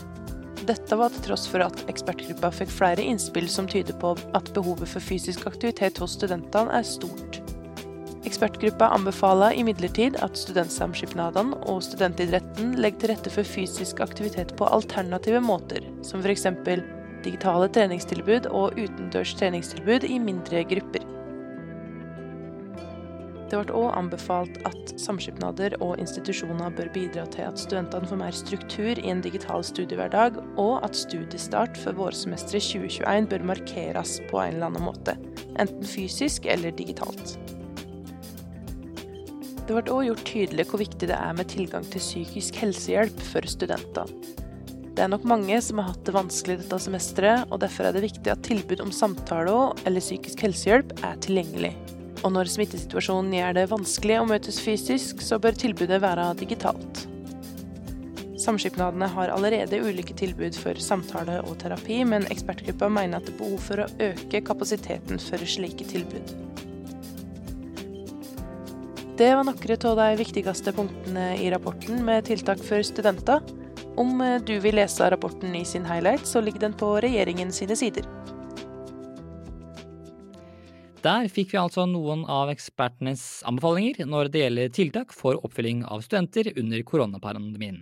dette 0.69 0.97
var 1.01 1.13
til 1.15 1.23
tross 1.25 1.47
for 1.49 1.65
at 1.65 1.85
ekspertgruppa 1.89 2.51
fikk 2.53 2.73
flere 2.75 3.05
innspill 3.05 3.47
som 3.49 3.69
tyder 3.71 3.97
på 4.03 4.11
at 4.37 4.51
behovet 4.57 4.91
for 4.91 5.05
fysisk 5.05 5.47
aktivitet 5.49 6.01
hos 6.03 6.19
studentene 6.19 6.75
er 6.77 6.85
stort. 6.85 7.39
Ekspertgruppa 8.29 8.91
anbefaler 8.93 9.57
imidlertid 9.57 10.19
at 10.25 10.37
studentsamskipnadene 10.37 11.57
og 11.71 11.81
studentidretten 11.87 12.75
legger 12.83 13.01
til 13.01 13.13
rette 13.15 13.33
for 13.33 13.49
fysisk 13.49 14.03
aktivitet 14.05 14.53
på 14.59 14.69
alternative 14.69 15.41
måter, 15.41 15.87
som 16.05 16.21
f.eks. 16.21 16.51
digitale 17.25 17.69
treningstilbud 17.75 18.51
og 18.51 18.79
utendørs 18.79 19.35
treningstilbud 19.39 20.07
i 20.09 20.19
mindre 20.23 20.65
grupper. 20.69 21.07
Det 23.49 23.57
ble 23.57 23.77
òg 23.81 23.95
anbefalt 23.97 24.59
at 24.69 24.91
samskipnader 25.01 25.79
og 25.81 25.97
institusjoner 26.03 26.75
bør 26.77 26.91
bidra 26.93 27.25
til 27.33 27.47
at 27.47 27.61
studentene 27.61 28.09
får 28.11 28.21
mer 28.21 28.35
struktur 28.37 29.01
i 29.01 29.09
en 29.09 29.23
digital 29.25 29.65
studiehverdag, 29.65 30.37
og 30.61 30.85
at 30.85 30.97
studiestart 30.97 31.81
for 31.81 31.97
vårsemesteret 31.97 32.67
2021 32.75 33.31
bør 33.33 33.47
markeres 33.55 34.19
på 34.29 34.43
en 34.43 34.59
eller 34.59 34.69
annen 34.69 34.85
måte, 34.85 35.17
enten 35.57 35.89
fysisk 35.89 36.45
eller 36.45 36.77
digitalt. 36.77 37.39
Det 39.69 39.77
ble 39.77 39.97
òg 39.97 40.07
gjort 40.11 40.29
tydelig 40.29 40.69
hvor 40.69 40.81
viktig 40.81 41.09
det 41.09 41.17
er 41.17 41.33
med 41.37 41.49
tilgang 41.53 41.89
til 41.89 42.05
psykisk 42.05 42.61
helsehjelp 42.61 43.25
for 43.33 43.49
studenter. 43.49 44.13
Det 44.99 45.05
er 45.05 45.13
nok 45.13 45.29
mange 45.31 45.55
som 45.63 45.79
har 45.79 45.93
hatt 45.93 46.01
det 46.09 46.11
vanskelig 46.11 46.57
dette 46.59 46.77
semesteret, 46.83 47.45
og 47.55 47.61
derfor 47.63 47.87
er 47.87 47.95
det 47.95 48.01
viktig 48.03 48.33
at 48.33 48.41
tilbud 48.43 48.81
om 48.83 48.89
samtale 48.91 49.53
eller 49.87 50.03
psykisk 50.03 50.41
helsehjelp 50.43 50.91
er 51.07 51.21
tilgjengelig. 51.23 51.71
Og 52.27 52.33
når 52.35 52.51
smittesituasjonen 52.51 53.37
gjør 53.37 53.55
det 53.55 53.69
vanskelig 53.71 54.17
å 54.19 54.25
møtes 54.27 54.59
fysisk, 54.59 55.23
så 55.23 55.39
bør 55.39 55.55
tilbudet 55.55 56.01
være 56.03 56.25
digitalt. 56.41 57.05
Samskipnadene 58.43 59.07
har 59.13 59.31
allerede 59.37 59.79
ulike 59.87 60.17
tilbud 60.19 60.59
for 60.59 60.83
samtale 60.83 61.37
og 61.45 61.55
terapi, 61.63 62.01
men 62.03 62.27
ekspertgruppa 62.35 62.91
mener 62.91 63.21
at 63.21 63.31
det 63.31 63.37
er 63.37 63.39
behov 63.45 63.63
for 63.69 63.85
å 63.85 63.89
øke 64.03 64.43
kapasiteten 64.51 65.23
for 65.23 65.47
slike 65.47 65.87
tilbud. 65.93 66.35
Det 69.15 69.31
var 69.31 69.47
noen 69.47 69.79
av 69.79 70.03
de 70.03 70.11
viktigste 70.25 70.75
punktene 70.75 71.31
i 71.39 71.55
rapporten 71.55 72.03
med 72.03 72.27
tiltak 72.27 72.67
for 72.67 72.83
studenter. 72.83 73.47
Om 73.99 74.21
du 74.47 74.53
vil 74.63 74.77
lese 74.79 75.11
rapporten 75.11 75.57
i 75.59 75.65
sin 75.67 75.87
highlight, 75.87 76.27
så 76.27 76.39
ligger 76.41 76.69
den 76.69 76.75
på 76.79 76.93
regjeringen 77.03 77.49
sine 77.53 77.75
sider. 77.77 78.05
Der 81.03 81.27
fikk 81.31 81.51
vi 81.55 81.59
altså 81.59 81.83
noen 81.91 82.23
av 82.31 82.51
ekspertenes 82.53 83.43
anbefalinger 83.47 84.07
når 84.07 84.31
det 84.31 84.43
gjelder 84.45 84.71
tiltak 84.75 85.15
for 85.15 85.39
oppfylling 85.43 85.83
av 85.83 86.05
studenter 86.07 86.53
under 86.55 86.85
koronapandemien. 86.87 87.81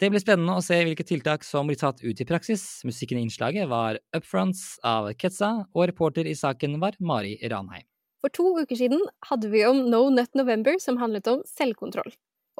Det 0.00 0.08
blir 0.08 0.24
spennende 0.24 0.56
å 0.56 0.64
se 0.64 0.78
hvilke 0.80 1.04
tiltak 1.04 1.44
som 1.44 1.68
blir 1.68 1.76
tatt 1.80 2.00
ut 2.00 2.20
i 2.20 2.28
praksis. 2.28 2.64
Musikken 2.88 3.20
i 3.20 3.26
innslaget 3.26 3.68
var 3.68 4.00
Upfronts 4.16 4.78
av 4.80 5.10
Ketza, 5.20 5.66
og 5.76 5.90
reporter 5.92 6.24
i 6.24 6.32
saken 6.32 6.78
var 6.80 6.96
Mari 6.96 7.36
Ranheim. 7.44 7.84
For 8.24 8.32
to 8.32 8.54
uker 8.56 8.76
siden 8.76 9.04
hadde 9.28 9.52
vi 9.52 9.66
om 9.68 9.84
No 9.92 10.06
Nut 10.12 10.32
November, 10.32 10.80
som 10.80 10.96
handlet 11.00 11.28
om 11.28 11.44
selvkontroll. 11.48 12.08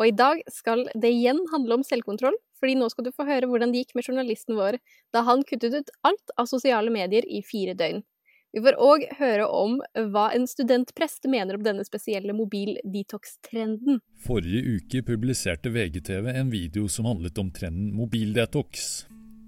Og 0.00 0.08
i 0.08 0.16
dag 0.16 0.40
skal 0.52 0.86
det 0.96 1.10
igjen 1.12 1.40
handle 1.52 1.80
om 1.80 1.84
selvkontroll, 1.84 2.36
fordi 2.60 2.76
nå 2.78 2.90
skal 2.92 3.08
du 3.08 3.12
få 3.14 3.26
høre 3.28 3.48
hvordan 3.50 3.72
det 3.72 3.84
gikk 3.84 3.96
med 3.98 4.06
journalisten 4.06 4.58
vår 4.58 4.78
da 5.14 5.24
han 5.26 5.44
kuttet 5.48 5.74
ut 5.74 5.92
alt 6.06 6.34
av 6.36 6.48
sosiale 6.50 6.92
medier 6.92 7.26
i 7.26 7.42
fire 7.46 7.74
døgn. 7.78 8.04
Vi 8.50 8.58
får 8.64 8.80
òg 8.82 9.04
høre 9.20 9.44
om 9.46 9.76
hva 10.10 10.24
en 10.34 10.48
studentprest 10.50 11.28
mener 11.30 11.54
om 11.54 11.62
denne 11.62 11.84
spesielle 11.86 12.34
mobil-detox-trenden. 12.34 14.00
Forrige 14.24 14.74
uke 14.80 15.04
publiserte 15.06 15.70
VGTV 15.70 16.32
en 16.32 16.50
video 16.50 16.88
som 16.90 17.06
handlet 17.06 17.38
om 17.38 17.52
trenden 17.54 17.92
mobildetox. 17.94 18.88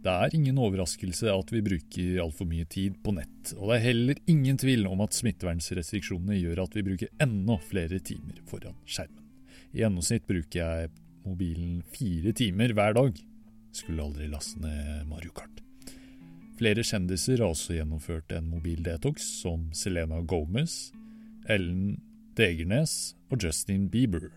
Det 0.02 0.10
er 0.10 0.34
ingen 0.34 0.58
overraskelse 0.58 1.30
at 1.30 1.50
vi 1.54 1.62
bruker 1.66 2.22
altfor 2.22 2.46
mye 2.50 2.66
tid 2.70 2.96
på 3.02 3.14
nett, 3.14 3.52
og 3.54 3.70
det 3.70 3.76
er 3.76 3.84
heller 3.88 4.22
ingen 4.30 4.58
tvil 4.58 4.86
om 4.90 5.02
at 5.04 5.14
smittevernrestriksjonene 5.14 6.38
gjør 6.38 6.64
at 6.64 6.74
vi 6.74 6.86
bruker 6.86 7.12
enda 7.22 7.58
flere 7.62 8.00
timer 8.02 8.40
foran 8.50 8.78
skjermen. 8.86 9.22
I 9.72 9.82
gjennomsnitt 9.82 10.26
bruker 10.26 10.58
jeg 10.58 10.90
mobilen 11.26 11.82
fire 11.94 12.32
timer 12.36 12.74
hver 12.76 12.96
dag. 12.98 13.18
Skulle 13.72 14.04
aldri 14.04 14.28
laste 14.30 14.60
ned 14.62 15.06
Mario 15.08 15.32
Kart. 15.36 15.62
Flere 16.58 16.84
kjendiser 16.84 17.40
har 17.40 17.50
også 17.50 17.78
gjennomført 17.78 18.32
en 18.36 18.50
mobildetox, 18.52 19.24
som 19.42 19.70
Selena 19.74 20.20
Gomez, 20.20 20.92
Ellen 21.50 21.96
Degernes 22.38 23.14
og 23.32 23.42
Justin 23.42 23.88
Bieber. 23.90 24.28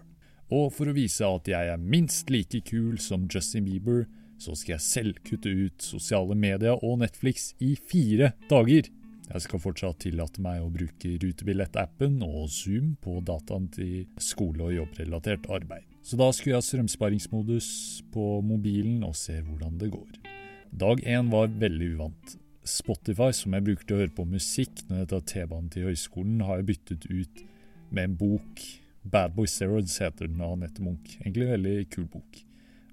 Og 0.54 0.72
for 0.74 0.90
å 0.90 0.96
vise 0.96 1.26
at 1.26 1.50
jeg 1.50 1.72
er 1.74 1.82
minst 1.82 2.30
like 2.34 2.62
kul 2.68 3.00
som 3.02 3.28
Justin 3.32 3.66
Bieber, 3.68 4.06
så 4.42 4.56
skal 4.58 4.76
jeg 4.76 4.86
selv 4.86 5.22
kutte 5.26 5.50
ut 5.50 5.84
sosiale 5.84 6.36
medier 6.38 6.82
og 6.84 7.00
Netflix 7.02 7.54
i 7.64 7.76
fire 7.80 8.34
dager. 8.50 8.90
Jeg 9.26 9.42
skal 9.42 9.62
fortsatt 9.62 10.04
tillate 10.04 10.44
meg 10.44 10.62
å 10.62 10.70
bruke 10.74 11.16
rutebillett-appen 11.24 12.20
og 12.26 12.46
Zoom 12.54 12.94
på 13.02 13.18
dataen 13.26 13.72
til 13.74 14.06
skole- 14.22 14.68
og 14.70 14.76
jobbrelatert 14.76 15.50
arbeid. 15.50 15.95
Så 16.06 16.20
da 16.22 16.28
skulle 16.30 16.54
jeg 16.54 16.62
ha 16.62 16.66
strømsparingsmodus 16.68 17.68
på 18.14 18.24
mobilen 18.46 19.02
og 19.08 19.16
se 19.18 19.40
hvordan 19.42 19.80
det 19.82 19.90
går. 19.96 20.20
Dag 20.70 21.02
én 21.02 21.32
var 21.34 21.50
veldig 21.50 21.88
uvant. 21.96 22.36
Spotify, 22.66 23.32
som 23.34 23.56
jeg 23.56 23.66
bruker 23.66 23.88
til 23.88 23.96
å 23.96 24.02
høre 24.04 24.14
på 24.14 24.26
musikk 24.30 24.84
når 24.86 25.02
jeg 25.02 25.10
tar 25.12 25.24
T-banen 25.32 25.72
til 25.74 25.88
høyskolen, 25.90 26.44
har 26.46 26.62
jeg 26.62 26.68
byttet 26.70 27.08
ut 27.10 27.42
med 27.90 28.04
en 28.04 28.18
bok. 28.22 28.62
Bad 29.02 29.34
Boy 29.38 29.50
Steroids 29.50 29.98
heter 30.02 30.30
den 30.30 30.46
av 30.46 30.54
Anette 30.60 30.86
Munch. 30.86 31.18
Egentlig 31.24 31.48
en 31.48 31.54
veldig 31.56 31.76
kul 31.94 32.08
bok. 32.14 32.42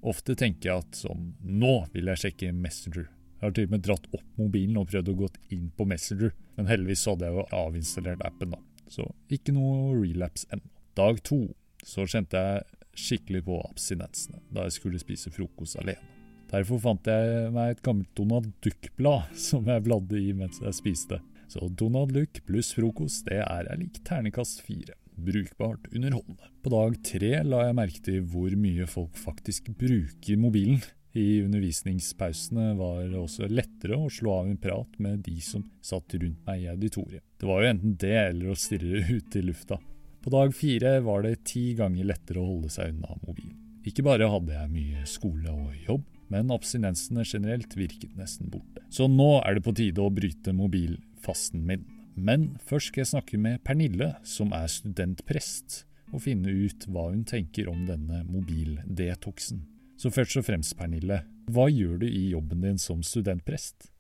Ofte 0.08 0.36
tenker 0.36 0.70
jeg 0.70 0.82
at 0.82 1.04
sånn 1.04 1.30
Nå 1.44 1.76
vil 1.92 2.08
jeg 2.12 2.24
sjekke 2.24 2.52
Messenger. 2.56 3.08
Jeg 3.38 3.44
har 3.44 3.56
til 3.56 3.68
og 3.68 3.76
med 3.76 3.84
dratt 3.84 4.12
opp 4.12 4.28
mobilen 4.40 4.80
og 4.80 4.88
prøvd 4.88 5.12
å 5.12 5.20
gå 5.20 5.32
inn 5.52 5.72
på 5.76 5.84
Messenger, 5.88 6.32
men 6.56 6.68
heldigvis 6.70 7.08
hadde 7.10 7.28
jeg 7.28 7.36
jo 7.36 7.48
avinstallert 7.58 8.24
appen, 8.24 8.54
da. 8.56 8.60
Så 8.92 9.08
ikke 9.32 9.52
noe 9.56 9.96
relapse 9.98 10.48
ennå. 10.52 10.68
Dag 10.96 11.20
to 11.26 11.44
så 11.82 12.04
kjente 12.06 12.38
jeg 12.38 12.81
skikkelig 12.98 13.44
på 13.46 13.58
abstinensene 13.64 14.42
da 14.52 14.66
jeg 14.66 14.78
skulle 14.78 15.00
spise 15.02 15.32
frokost 15.34 15.78
alene. 15.80 16.12
Derfor 16.52 16.82
fant 16.84 17.08
jeg 17.08 17.48
meg 17.54 17.72
et 17.72 17.84
gammelt 17.84 18.10
Donald 18.18 18.50
Duck-blad 18.64 19.30
som 19.48 19.68
jeg 19.68 19.84
bladde 19.86 20.20
i 20.20 20.32
mens 20.36 20.60
jeg 20.62 20.76
spiste. 20.76 21.20
Så 21.52 21.68
Donald 21.76 22.14
Duck 22.16 22.40
pluss 22.48 22.72
frokost, 22.76 23.26
det 23.28 23.42
er 23.44 23.68
jeg 23.68 23.80
lik 23.80 24.02
ternekast 24.08 24.62
fire. 24.64 24.96
Brukbart 25.12 25.90
underholdende. 25.92 26.48
På 26.64 26.72
dag 26.72 26.96
tre 27.04 27.32
la 27.44 27.66
jeg 27.66 27.76
merke 27.76 28.04
til 28.04 28.24
hvor 28.32 28.54
mye 28.56 28.88
folk 28.88 29.18
faktisk 29.20 29.68
bruker 29.76 30.40
mobilen. 30.40 30.80
I 31.12 31.42
undervisningspausene 31.44 32.70
var 32.78 33.02
det 33.04 33.20
også 33.20 33.48
lettere 33.52 33.98
å 34.00 34.08
slå 34.08 34.38
av 34.38 34.48
en 34.48 34.60
prat 34.60 34.96
med 35.04 35.20
de 35.26 35.36
som 35.44 35.66
satt 35.84 36.16
rundt 36.16 36.40
meg 36.48 36.64
i 36.64 36.70
auditoriet. 36.72 37.24
Det 37.36 37.48
var 37.48 37.60
jo 37.60 37.72
enten 37.74 37.98
det 38.00 38.16
eller 38.30 38.52
å 38.52 38.56
stirre 38.56 39.04
ut 39.18 39.36
i 39.36 39.44
lufta. 39.44 39.76
På 40.22 40.30
dag 40.30 40.54
fire 40.54 41.00
var 41.00 41.24
det 41.26 41.40
ti 41.50 41.72
ganger 41.74 42.06
lettere 42.06 42.38
å 42.38 42.46
holde 42.46 42.70
seg 42.70 42.92
unna 42.94 43.16
mobilen. 43.24 43.58
Ikke 43.82 44.04
bare 44.06 44.28
hadde 44.30 44.54
jeg 44.54 44.70
mye 44.70 45.06
skole 45.10 45.50
og 45.50 45.72
jobb, 45.88 46.04
men 46.30 46.52
abstinensene 46.54 47.24
generelt 47.26 47.74
virket 47.76 48.14
nesten 48.16 48.50
borte. 48.52 48.84
Så 48.94 49.08
nå 49.10 49.40
er 49.42 49.58
det 49.58 49.64
på 49.66 49.74
tide 49.74 50.04
å 50.04 50.12
bryte 50.14 50.54
mobilfasten 50.54 51.66
min. 51.66 51.82
Men 52.14 52.52
først 52.68 52.92
skal 52.92 53.02
jeg 53.02 53.10
snakke 53.16 53.40
med 53.40 53.62
Pernille, 53.66 54.12
som 54.22 54.52
er 54.54 54.70
studentprest, 54.70 55.82
og 56.12 56.22
finne 56.22 56.52
ut 56.52 56.86
hva 56.92 57.08
hun 57.10 57.24
tenker 57.26 57.70
om 57.72 57.82
denne 57.88 58.22
mobildetoxen. 58.28 59.64
Så 59.98 60.12
først 60.12 60.38
og 60.38 60.46
fremst, 60.46 60.76
Pernille, 60.78 61.22
hva 61.50 61.66
gjør 61.72 61.98
du 62.02 62.06
i 62.06 62.28
jobben 62.30 62.62
din 62.62 62.78
som 62.78 63.02
studentprest? 63.06 63.91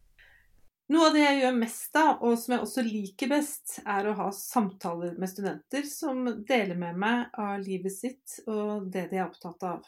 Noe 0.92 1.08
av 1.08 1.14
det 1.16 1.22
jeg 1.22 1.38
gjør 1.40 1.54
mest 1.56 1.96
av, 1.96 2.10
og 2.26 2.34
som 2.36 2.52
jeg 2.52 2.64
også 2.66 2.82
liker 2.84 3.30
best, 3.32 3.78
er 3.88 4.08
å 4.08 4.16
ha 4.18 4.26
samtaler 4.36 5.14
med 5.20 5.30
studenter 5.30 5.86
som 5.88 6.26
deler 6.48 6.76
med 6.76 6.98
meg 7.00 7.38
av 7.40 7.62
livet 7.62 7.94
sitt 7.94 8.40
og 8.44 8.90
det 8.92 9.06
de 9.12 9.20
er 9.20 9.24
opptatt 9.24 9.64
av. 9.70 9.86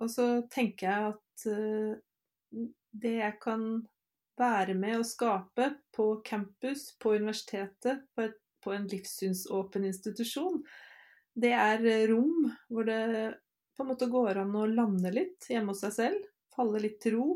Og 0.00 0.08
så 0.12 0.26
tenker 0.52 0.88
jeg 0.88 1.10
at 1.10 1.46
uh, 1.50 2.64
det 2.96 3.14
jeg 3.18 3.36
kan 3.42 3.66
være 4.40 4.76
med 4.78 5.00
å 5.00 5.06
skape 5.08 5.70
på 5.96 6.08
campus, 6.24 6.88
på 7.00 7.16
universitetet, 7.16 8.06
på 8.16 8.72
en 8.72 8.88
livssynsåpen 8.88 9.84
institusjon, 9.88 10.62
det 11.36 11.52
er 11.52 11.84
rom 12.08 12.48
hvor 12.72 12.88
det 12.88 13.02
på 13.76 13.84
en 13.84 13.90
måte 13.92 14.08
går 14.08 14.40
an 14.40 14.56
å 14.56 14.64
lande 14.70 15.12
litt 15.12 15.50
hjemme 15.52 15.74
hos 15.74 15.82
seg 15.84 15.92
selv. 15.92 16.24
Falle 16.56 16.80
litt 16.80 16.96
til 17.02 17.18
ro. 17.18 17.28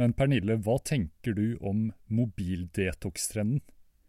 Men 0.00 0.14
Pernille, 0.16 0.56
hva 0.64 0.78
tenker 0.80 1.34
du 1.36 1.58
om 1.60 1.90
mobildetox-trenden? 2.08 3.60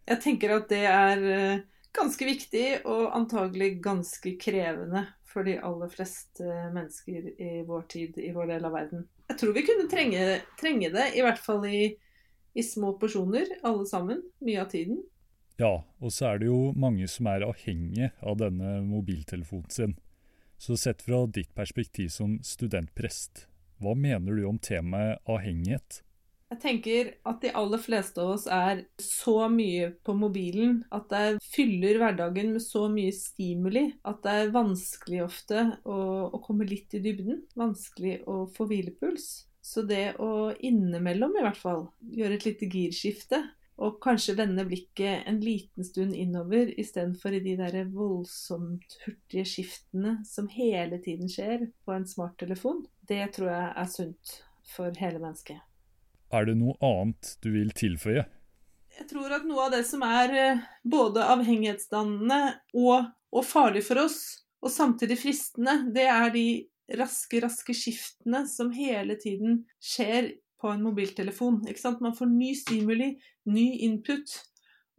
Jeg 0.08 0.20
tenker 0.24 0.54
at 0.54 0.70
det 0.70 0.86
er 0.88 1.20
uh, 1.20 1.64
ganske 1.92 2.24
viktig 2.24 2.64
og 2.88 3.10
antagelig 3.12 3.74
ganske 3.84 4.32
krevende 4.40 5.04
for 5.28 5.44
de 5.44 5.58
aller 5.60 5.92
fleste 5.92 6.46
mennesker 6.72 7.28
i 7.36 7.50
vår 7.68 7.84
tid, 7.92 8.16
i 8.16 8.32
vår 8.32 8.54
del 8.54 8.64
av 8.68 8.74
verden. 8.76 9.04
Jeg 9.28 9.40
tror 9.42 9.52
vi 9.56 9.66
kunne 9.68 9.88
trenge, 9.92 10.24
trenge 10.60 10.90
det, 10.96 11.10
i 11.16 11.24
hvert 11.24 11.40
fall 11.40 11.68
i, 11.68 11.84
i, 12.56 12.64
små 12.64 12.94
porsjoner, 13.00 13.58
alle 13.60 13.84
sammen, 13.88 14.24
mye 14.44 14.64
av 14.64 14.72
tiden. 14.72 15.04
Ja, 15.60 15.74
og 16.00 16.16
så 16.16 16.32
er 16.32 16.40
det 16.40 16.48
jo 16.48 16.72
mange 16.72 17.04
som 17.08 17.28
er 17.28 17.44
avhengige 17.44 18.14
av 18.24 18.40
denne 18.40 18.78
mobiltelefonen 18.88 19.72
sin. 19.72 19.96
Så 20.56 20.80
sett 20.80 21.04
fra 21.04 21.26
ditt 21.28 21.52
perspektiv 21.56 22.08
som 22.16 22.38
studentprest, 22.46 23.46
hva 23.82 23.94
mener 23.98 24.38
du 24.38 24.46
om 24.48 24.58
temaet 24.62 25.20
avhengighet? 25.28 26.02
Jeg 26.52 26.60
tenker 26.60 27.10
at 27.24 27.38
de 27.40 27.50
aller 27.56 27.80
fleste 27.80 28.20
av 28.20 28.34
oss 28.34 28.42
er 28.44 28.82
så 29.00 29.46
mye 29.48 29.86
på 30.04 30.12
mobilen 30.12 30.82
at 30.92 31.06
det 31.08 31.38
fyller 31.46 31.96
hverdagen 32.02 32.50
med 32.52 32.64
så 32.64 32.84
mye 32.92 33.14
stimuli 33.16 33.86
at 34.08 34.20
det 34.26 34.34
er 34.36 34.52
vanskelig 34.52 35.22
ofte 35.24 35.62
å, 35.88 35.96
å 36.28 36.42
komme 36.44 36.68
litt 36.68 36.92
i 36.92 37.00
dybden. 37.00 37.40
Vanskelig 37.56 38.18
å 38.28 38.42
få 38.52 38.68
hvilepuls. 38.68 39.30
Så 39.64 39.86
det 39.88 40.18
å 40.20 40.52
innimellom 40.60 41.38
i 41.38 41.46
hvert 41.46 41.60
fall 41.60 41.86
gjøre 42.12 42.36
et 42.36 42.46
lite 42.50 42.68
girskifte 42.68 43.40
og 43.82 43.98
kanskje 44.02 44.36
vende 44.38 44.64
blikket 44.68 45.26
en 45.26 45.40
liten 45.42 45.86
stund 45.86 46.14
innover 46.14 46.70
istedenfor 46.78 47.34
i 47.34 47.42
de 47.42 47.56
der 47.58 47.78
voldsomt 47.90 48.96
hurtige 49.04 49.44
skiftene 49.48 50.20
som 50.28 50.46
hele 50.52 51.00
tiden 51.02 51.30
skjer 51.30 51.66
på 51.84 51.96
en 51.96 52.06
smarttelefon, 52.06 52.84
det 53.10 53.24
tror 53.36 53.50
jeg 53.50 53.72
er 53.82 53.90
sunt 53.90 54.36
for 54.74 55.02
hele 55.02 55.18
mennesket. 55.22 55.58
Er 56.32 56.46
det 56.48 56.56
noe 56.60 56.78
annet 56.80 57.34
du 57.44 57.50
vil 57.56 57.74
tilføye? 57.76 58.24
Jeg 58.92 59.08
tror 59.10 59.34
at 59.34 59.44
noe 59.48 59.66
av 59.66 59.74
det 59.74 59.82
som 59.88 60.04
er 60.06 60.34
eh, 60.36 60.62
både 60.84 61.24
avhengighetsdannende 61.34 62.40
og, 62.78 63.08
og 63.32 63.46
farlig 63.46 63.82
for 63.86 64.04
oss, 64.04 64.20
og 64.62 64.70
samtidig 64.70 65.18
fristende, 65.18 65.80
det 65.94 66.06
er 66.06 66.30
de 66.34 66.46
raske, 66.98 67.40
raske 67.42 67.74
skiftene 67.76 68.44
som 68.50 68.70
hele 68.74 69.16
tiden 69.20 69.62
skjer 69.82 70.30
på 70.62 70.70
en 70.70 70.84
mobiltelefon. 70.86 71.60
Ikke 71.68 71.82
sant? 71.82 72.02
Man 72.04 72.16
får 72.16 72.30
ny 72.30 72.52
stimuli, 72.56 73.12
ny 73.50 73.66
input. 73.88 74.32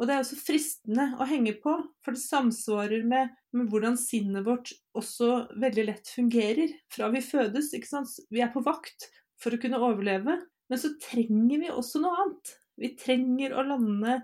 Og 0.01 0.09
det 0.09 0.15
er 0.15 0.23
også 0.23 0.39
fristende 0.41 1.05
å 1.21 1.27
henge 1.29 1.53
på, 1.63 1.75
for 2.03 2.15
det 2.15 2.23
samsvarer 2.23 3.05
med, 3.07 3.31
med, 3.53 3.69
hvordan 3.71 3.95
sinnet 3.99 4.45
vårt 4.47 4.73
også 4.97 5.45
veldig 5.61 5.85
lett 5.91 6.09
fungerer 6.11 6.73
fra 6.91 7.11
vi 7.13 7.21
fødes. 7.23 7.71
Ikke 7.77 7.91
sant? 7.91 8.11
Vi 8.33 8.41
er 8.43 8.51
på 8.53 8.63
vakt 8.65 9.07
for 9.41 9.53
å 9.53 9.61
kunne 9.61 9.81
overleve, 9.81 10.39
men 10.71 10.81
så 10.81 10.95
trenger 11.01 11.61
vi 11.61 11.71
også 11.71 12.01
noe 12.03 12.19
annet. 12.23 12.53
Vi 12.81 12.89
trenger 12.97 13.53
å 13.53 13.65
lande 13.67 14.17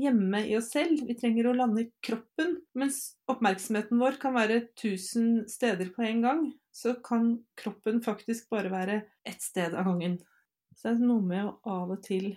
hjemme 0.00 0.40
i 0.48 0.56
oss 0.56 0.70
selv. 0.72 1.02
Vi 1.06 1.16
trenger 1.18 1.50
å 1.50 1.56
lande 1.56 1.84
i 1.84 1.90
kroppen. 2.04 2.56
Mens 2.78 3.02
oppmerksomheten 3.30 4.00
vår 4.00 4.16
kan 4.22 4.34
være 4.36 4.62
tusen 4.78 5.44
steder 5.50 5.92
på 5.94 6.06
en 6.06 6.24
gang, 6.24 6.42
så 6.72 6.96
kan 7.04 7.34
kroppen 7.60 8.00
faktisk 8.04 8.48
bare 8.52 8.72
være 8.72 9.00
ett 9.28 9.42
sted 9.44 9.76
av 9.76 9.90
gangen. 9.90 10.20
Så 10.80 10.88
det 10.88 10.94
er 10.94 11.08
noe 11.10 11.20
med 11.20 11.44
å 11.44 11.58
av 11.68 11.90
og 11.92 12.00
til 12.06 12.30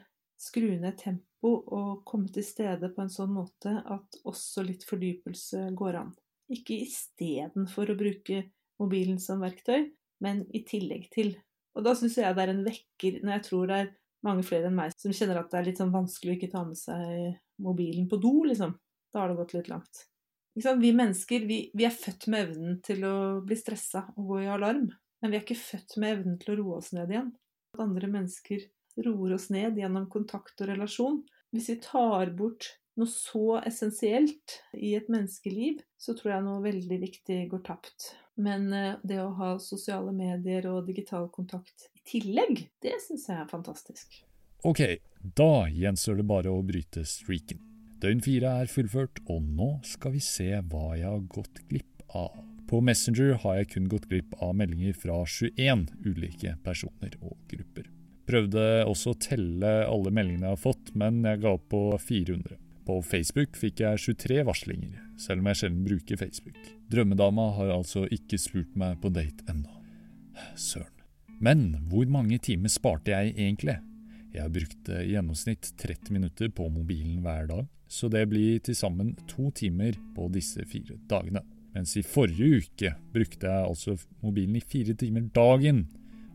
skru 0.44 0.74
ned 0.76 0.98
tempo 1.00 1.54
og 1.72 2.02
komme 2.08 2.28
til 2.34 2.44
stede 2.44 2.90
på 2.92 3.06
en 3.06 3.12
sånn 3.12 3.32
måte 3.32 3.72
at 3.80 4.18
også 4.28 4.66
litt 4.68 4.84
fordypelse 4.84 5.70
går 5.80 6.00
an. 6.02 6.10
Ikke 6.52 6.76
istedenfor 6.84 7.94
å 7.94 7.98
bruke 8.00 8.42
mobilen 8.84 9.22
som 9.24 9.40
verktøy, 9.40 9.94
men 10.20 10.44
i 10.52 10.66
tillegg 10.68 11.08
til. 11.14 11.38
Og 11.78 11.86
da 11.88 11.94
syns 11.96 12.18
jeg 12.20 12.36
det 12.36 12.44
er 12.44 12.52
en 12.52 12.66
vekker 12.66 13.22
når 13.24 13.38
jeg 13.38 13.46
tror 13.48 13.70
det 13.72 13.78
er 13.80 13.94
mange 14.28 14.44
flere 14.48 14.68
enn 14.68 14.76
meg 14.76 14.92
som 14.98 15.16
kjenner 15.16 15.40
at 15.40 15.48
det 15.52 15.60
er 15.60 15.68
litt 15.70 15.80
sånn 15.80 15.94
vanskelig 15.94 16.34
å 16.34 16.38
ikke 16.38 16.52
ta 16.52 16.64
med 16.68 16.80
seg 16.80 17.38
mobilen 17.64 18.10
på 18.12 18.20
do, 18.24 18.34
liksom. 18.50 18.76
Da 19.14 19.22
har 19.22 19.32
det 19.32 19.40
gått 19.40 19.56
litt 19.56 19.72
langt. 19.72 20.04
Vi 20.54 20.92
mennesker 20.94 21.48
vi, 21.48 21.60
vi, 21.74 21.86
er 21.88 21.96
født 21.96 22.28
med 22.28 22.50
evnen 22.50 22.76
til 22.86 23.08
å 23.08 23.16
bli 23.46 23.56
stressa 23.58 24.04
og 24.18 24.34
gå 24.34 24.44
i 24.44 24.52
alarm, 24.52 24.90
men 25.22 25.32
vi 25.32 25.40
er 25.40 25.46
ikke 25.46 25.58
født 25.58 25.96
med 26.02 26.18
evnen 26.18 26.38
til 26.42 26.54
å 26.54 26.58
roe 26.60 26.82
oss 26.82 26.92
ned 26.98 27.14
igjen. 27.14 27.32
At 27.74 27.84
andre 27.88 28.08
mennesker 28.08 28.68
roer 29.02 29.34
oss 29.34 29.50
ned 29.50 29.80
gjennom 29.82 30.06
kontakt 30.14 30.62
og 30.62 30.70
relasjon. 30.70 31.24
Hvis 31.54 31.72
vi 31.72 31.80
tar 31.82 32.30
bort 32.38 32.68
noe 33.00 33.10
så 33.10 33.58
essensielt 33.66 34.60
i 34.78 34.94
et 34.98 35.10
menneskeliv, 35.10 35.82
så 35.98 36.14
tror 36.18 36.36
jeg 36.36 36.46
noe 36.46 36.62
veldig 36.62 37.00
viktig 37.02 37.40
går 37.50 37.64
tapt. 37.66 38.12
Men 38.38 38.70
eh, 38.74 39.00
det 39.02 39.20
å 39.22 39.32
ha 39.40 39.56
sosiale 39.62 40.14
medier 40.14 40.68
og 40.70 40.86
digital 40.90 41.28
kontakt 41.34 41.90
i 41.98 42.04
tillegg, 42.14 42.68
det 42.86 42.96
syns 43.02 43.28
jeg 43.30 43.42
er 43.42 43.50
fantastisk. 43.50 44.22
Ok, 44.64 44.82
da 45.20 45.66
gjenstår 45.70 46.22
det 46.22 46.30
bare 46.30 46.54
å 46.54 46.64
bryte 46.66 47.04
streaken. 47.10 47.62
Døgn 48.04 48.22
fire 48.24 48.58
er 48.62 48.70
fullført, 48.70 49.24
og 49.32 49.42
nå 49.42 49.70
skal 49.88 50.14
vi 50.16 50.22
se 50.24 50.50
hva 50.70 50.94
jeg 51.00 51.10
har 51.10 51.26
gått 51.34 51.66
glipp 51.70 52.06
av. 52.14 52.38
På 52.74 52.80
Messenger 52.82 53.36
har 53.44 53.58
jeg 53.60 53.68
kun 53.70 53.86
gått 53.86 54.08
glipp 54.10 54.32
av 54.42 54.56
meldinger 54.58 54.96
fra 54.98 55.20
21 55.30 55.84
ulike 56.08 56.56
personer 56.66 57.12
og 57.20 57.36
grupper. 57.52 57.86
Prøvde 58.26 58.64
også 58.90 59.14
å 59.14 59.20
telle 59.22 59.74
alle 59.86 60.10
meldingene 60.10 60.48
jeg 60.48 60.56
har 60.56 60.64
fått, 60.64 60.90
men 60.98 61.20
jeg 61.22 61.44
ga 61.44 61.52
opp 61.54 61.68
på 61.70 61.84
400. 62.02 62.58
På 62.88 62.98
Facebook 63.06 63.62
fikk 63.62 63.84
jeg 63.86 64.02
23 64.08 64.42
varslinger, 64.50 64.98
selv 65.22 65.44
om 65.44 65.52
jeg 65.52 65.62
sjelden 65.62 65.86
bruker 65.86 66.22
Facebook. 66.24 66.58
Drømmedama 66.90 67.48
har 67.60 67.76
altså 67.78 68.08
ikke 68.10 68.42
spurt 68.42 68.74
meg 68.74 68.98
på 69.06 69.14
date 69.14 69.46
ennå. 69.54 69.78
Søren. 70.58 71.06
Men 71.46 71.68
hvor 71.94 72.10
mange 72.10 72.42
timer 72.42 72.74
sparte 72.74 73.14
jeg 73.14 73.36
egentlig? 73.38 73.78
Jeg 74.34 74.58
brukte 74.58 75.04
i 75.06 75.14
gjennomsnitt 75.14 75.76
30 75.78 76.10
minutter 76.18 76.50
på 76.50 76.74
mobilen 76.74 77.22
hver 77.22 77.54
dag, 77.54 77.70
så 77.86 78.10
det 78.10 78.32
blir 78.34 78.58
til 78.66 78.74
sammen 78.74 79.14
to 79.30 79.52
timer 79.54 79.94
på 80.18 80.34
disse 80.34 80.66
fire 80.66 80.98
dagene. 81.06 81.46
Mens 81.74 81.96
i 81.98 82.04
forrige 82.06 82.62
uke 82.62 82.94
brukte 83.14 83.50
jeg 83.50 83.68
altså 83.68 83.98
mobilen 84.22 84.56
i 84.60 84.62
fire 84.62 84.94
timer 84.98 85.22
dagen, 85.34 85.88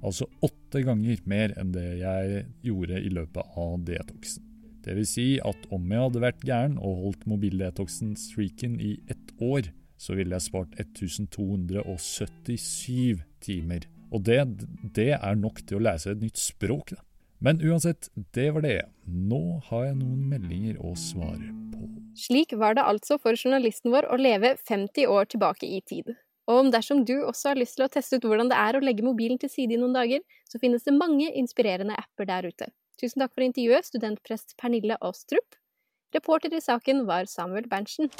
altså 0.02 0.26
åtte 0.44 0.82
ganger 0.86 1.16
mer 1.30 1.54
enn 1.58 1.72
det 1.74 1.98
jeg 2.00 2.44
gjorde 2.66 3.00
i 3.00 3.08
løpet 3.14 3.44
av 3.58 3.78
detoxen. 3.86 4.42
Det 4.84 4.92
vil 4.96 5.06
si 5.08 5.40
at 5.44 5.66
om 5.74 5.92
jeg 5.92 6.02
hadde 6.06 6.20
vært 6.22 6.46
gæren 6.46 6.78
og 6.78 7.00
holdt 7.02 7.26
mobildetoxen-streaken 7.28 8.80
i 8.80 9.00
ett 9.10 9.32
år, 9.42 9.62
så 9.98 10.14
ville 10.14 10.34
jeg 10.36 10.42
spart 10.46 10.78
1277 10.78 13.18
timer. 13.44 13.80
Og 14.14 14.24
det, 14.24 14.46
det 14.96 15.12
er 15.18 15.34
nok 15.36 15.66
til 15.66 15.76
å 15.78 15.84
lese 15.90 16.10
et 16.14 16.22
nytt 16.22 16.38
språk, 16.40 16.90
da. 16.94 17.00
Men 17.38 17.60
uansett, 17.62 18.08
det 18.34 18.50
var 18.50 18.64
det. 18.66 18.80
Nå 19.06 19.60
har 19.68 19.84
jeg 19.86 19.98
noen 20.00 20.24
meldinger 20.30 20.78
å 20.82 20.94
svare 20.98 21.52
på. 21.70 21.86
Slik 22.18 22.54
var 22.58 22.74
det 22.74 22.86
altså 22.90 23.18
for 23.22 23.38
journalisten 23.38 23.92
vår 23.94 24.08
å 24.10 24.18
leve 24.18 24.56
50 24.58 25.06
år 25.06 25.30
tilbake 25.30 25.68
i 25.68 25.78
tid. 25.86 26.16
Og 26.50 26.64
om 26.64 26.72
dersom 26.74 27.04
du 27.06 27.14
også 27.20 27.52
har 27.52 27.60
lyst 27.60 27.76
til 27.78 27.86
å 27.86 27.90
teste 27.92 28.18
ut 28.18 28.26
hvordan 28.26 28.50
det 28.50 28.58
er 28.58 28.74
å 28.74 28.82
legge 28.82 29.06
mobilen 29.06 29.38
til 29.38 29.52
side 29.52 29.76
i 29.76 29.78
noen 29.78 29.94
dager, 29.94 30.24
så 30.50 30.58
finnes 30.58 30.82
det 30.88 30.96
mange 30.96 31.30
inspirerende 31.30 31.94
apper 32.00 32.26
der 32.26 32.48
ute. 32.50 32.70
Tusen 32.98 33.22
takk 33.22 33.36
for 33.36 33.46
intervjuet, 33.46 33.86
studentprest 33.86 34.56
Pernille 34.58 34.98
Aastrup. 34.98 35.60
Reporter 36.16 36.56
i 36.56 36.64
saken 36.64 37.04
var 37.06 37.28
Samuel 37.30 37.68
Berntsen. 37.70 38.10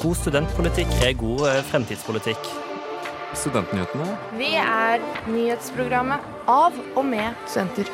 God 0.00 0.16
studentpolitikk 0.18 0.90
er 1.04 1.14
god 1.20 1.46
eh, 1.52 1.60
fremtidspolitikk. 1.70 2.73
Studentnyhetene. 3.34 4.06
Vi 4.38 4.52
er 4.60 5.02
nyhetsprogrammet 5.28 6.24
av 6.50 6.76
og 6.94 7.04
med 7.08 7.34
studenter. 7.50 7.90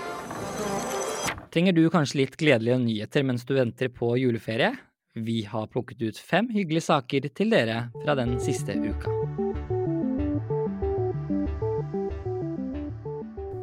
Trenger 1.50 1.74
du 1.74 1.82
kanskje 1.90 2.20
litt 2.22 2.36
gledelige 2.38 2.78
nyheter 2.78 3.26
mens 3.26 3.42
du 3.48 3.56
venter 3.56 3.90
på 3.90 4.12
juleferie? 4.20 4.70
Vi 5.18 5.42
har 5.50 5.66
plukket 5.72 6.02
ut 6.04 6.18
fem 6.22 6.46
hyggelige 6.54 6.86
saker 6.86 7.26
til 7.34 7.50
dere 7.50 7.88
fra 8.04 8.14
den 8.20 8.36
siste 8.44 8.78
uka. 8.78 9.79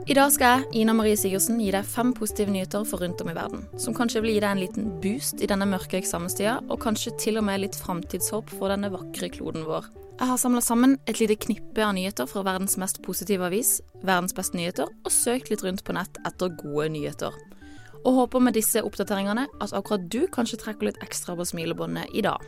I 0.08 0.16
dag 0.16 0.30
skal 0.32 0.62
jeg, 0.62 0.68
Ina 0.80 0.94
Marie 0.96 1.18
Sigurdsen, 1.20 1.58
gi 1.60 1.68
deg 1.74 1.84
fem 1.84 2.14
positive 2.16 2.54
nyheter 2.54 2.86
for 2.88 3.04
rundt 3.04 3.20
om 3.20 3.28
i 3.28 3.34
verden. 3.36 3.66
Som 3.76 3.92
kanskje 3.96 4.22
vil 4.24 4.38
gi 4.38 4.40
deg 4.40 4.54
en 4.54 4.62
liten 4.62 4.86
boost 5.04 5.42
i 5.44 5.50
denne 5.52 5.66
mørke 5.68 5.98
eksamenstida, 6.00 6.62
og 6.72 6.80
kanskje 6.80 7.12
til 7.20 7.42
og 7.42 7.44
med 7.44 7.60
litt 7.60 7.76
framtidshåp 7.76 8.54
for 8.54 8.72
denne 8.72 8.88
vakre 8.94 9.28
kloden 9.34 9.66
vår. 9.68 9.90
Jeg 10.14 10.30
har 10.30 10.40
samla 10.40 10.62
sammen 10.64 10.96
et 11.12 11.20
lite 11.20 11.36
knippe 11.44 11.84
av 11.84 11.92
nyheter 11.98 12.30
fra 12.32 12.46
verdens 12.48 12.78
mest 12.80 13.02
positive 13.04 13.50
avis, 13.50 13.82
Verdens 14.00 14.36
beste 14.38 14.56
nyheter, 14.56 14.88
og 14.88 15.12
søkt 15.12 15.52
litt 15.52 15.66
rundt 15.68 15.84
på 15.84 15.98
nett 15.98 16.22
etter 16.24 16.56
gode 16.56 16.88
nyheter. 16.96 17.36
Og 18.06 18.22
håper 18.22 18.46
med 18.46 18.56
disse 18.56 18.80
oppdateringene 18.88 19.50
at 19.60 19.76
akkurat 19.76 20.08
du 20.08 20.22
kanskje 20.32 20.62
trekker 20.62 20.88
litt 20.88 21.04
ekstra 21.04 21.36
på 21.36 21.50
smilebåndet 21.52 22.16
i 22.16 22.24
dag. 22.24 22.40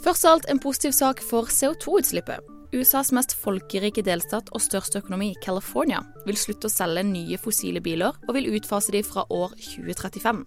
Først 0.00 0.24
av 0.24 0.38
alt 0.38 0.48
en 0.48 0.62
positiv 0.64 0.96
sak 0.96 1.20
for 1.20 1.52
CO2-utslippet. 1.52 2.40
USAs 2.70 3.10
mest 3.10 3.32
folkerike 3.34 4.02
delstat 4.06 4.50
og 4.54 4.62
største 4.62 5.00
økonomi, 5.02 5.32
California, 5.42 6.04
vil 6.26 6.38
slutte 6.38 6.68
å 6.68 6.72
selge 6.72 7.02
nye 7.08 7.38
fossile 7.40 7.82
biler, 7.82 8.14
og 8.28 8.36
vil 8.36 8.52
utfase 8.54 8.94
de 8.94 9.02
fra 9.02 9.24
år 9.26 9.56
2035. 9.58 10.44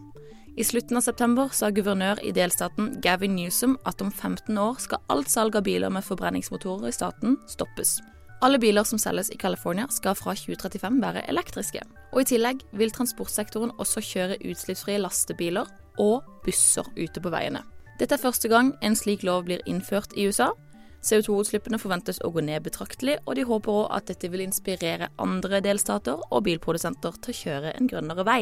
I 0.54 0.64
slutten 0.64 1.00
av 1.00 1.04
september 1.04 1.52
sa 1.52 1.72
guvernør 1.74 2.22
i 2.24 2.32
delstaten 2.32 2.94
Gavin 3.04 3.36
Newsom 3.36 3.76
at 3.90 4.02
om 4.06 4.12
15 4.14 4.56
år 4.62 4.80
skal 4.80 5.02
alt 5.12 5.32
salg 5.34 5.58
av 5.58 5.66
biler 5.66 5.92
med 5.92 6.06
forbrenningsmotorer 6.06 6.92
i 6.92 6.96
staten 6.96 7.40
stoppes. 7.50 7.98
Alle 8.44 8.60
biler 8.60 8.86
som 8.88 9.00
selges 9.02 9.32
i 9.34 9.40
California 9.40 9.88
skal 9.92 10.16
fra 10.20 10.36
2035 10.38 11.00
være 11.04 11.24
elektriske. 11.32 11.82
Og 12.14 12.22
i 12.22 12.28
tillegg 12.36 12.64
vil 12.78 12.92
transportsektoren 12.94 13.74
også 13.82 14.04
kjøre 14.04 14.42
utslippsfrie 14.46 15.02
lastebiler 15.02 15.72
og 16.00 16.28
busser 16.46 16.88
ute 17.00 17.24
på 17.24 17.32
veiene. 17.34 17.64
Dette 18.00 18.16
er 18.16 18.22
første 18.22 18.52
gang 18.52 18.74
en 18.84 18.96
slik 19.00 19.24
lov 19.24 19.48
blir 19.48 19.64
innført 19.70 20.16
i 20.16 20.28
USA. 20.28 20.52
CO2-utslippene 21.04 21.80
forventes 21.82 22.22
å 22.24 22.32
gå 22.32 22.44
ned 22.46 22.64
betraktelig, 22.64 23.18
og 23.28 23.36
de 23.36 23.46
håper 23.48 23.80
òg 23.84 23.88
at 23.98 24.08
dette 24.12 24.30
vil 24.32 24.46
inspirere 24.46 25.12
andre 25.22 25.60
delstater 25.64 26.22
og 26.30 26.44
bilprodusenter 26.48 27.18
til 27.20 27.34
å 27.34 27.40
kjøre 27.40 27.74
en 27.76 27.90
grønnere 27.92 28.26
vei. 28.28 28.42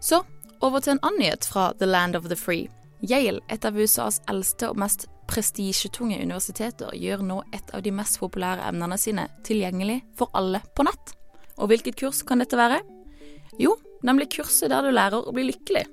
Så 0.00 0.20
over 0.64 0.80
til 0.80 0.96
en 0.96 1.02
annen 1.04 1.24
nyhet 1.24 1.48
fra 1.48 1.70
The 1.80 1.88
Land 1.88 2.16
of 2.16 2.28
the 2.28 2.36
Free. 2.36 2.68
Yale, 3.00 3.42
et 3.52 3.64
av 3.64 3.76
USAs 3.76 4.22
eldste 4.30 4.70
og 4.72 4.80
mest 4.80 5.06
prestisjetunge 5.28 6.20
universiteter, 6.20 6.92
gjør 6.94 7.24
nå 7.26 7.40
et 7.56 7.72
av 7.74 7.82
de 7.84 7.92
mest 7.94 8.20
populære 8.22 8.68
emnene 8.68 8.98
sine 9.00 9.26
tilgjengelig 9.46 10.00
for 10.16 10.30
alle 10.38 10.62
på 10.76 10.86
nett. 10.86 11.16
Og 11.56 11.72
hvilket 11.72 11.98
kurs 11.98 12.22
kan 12.26 12.40
dette 12.40 12.58
være? 12.58 12.82
Jo, 13.60 13.74
nemlig 14.06 14.30
kurset 14.36 14.70
der 14.72 14.84
du 14.84 14.92
lærer 14.92 15.24
å 15.24 15.34
bli 15.34 15.48
lykkelig. 15.48 15.86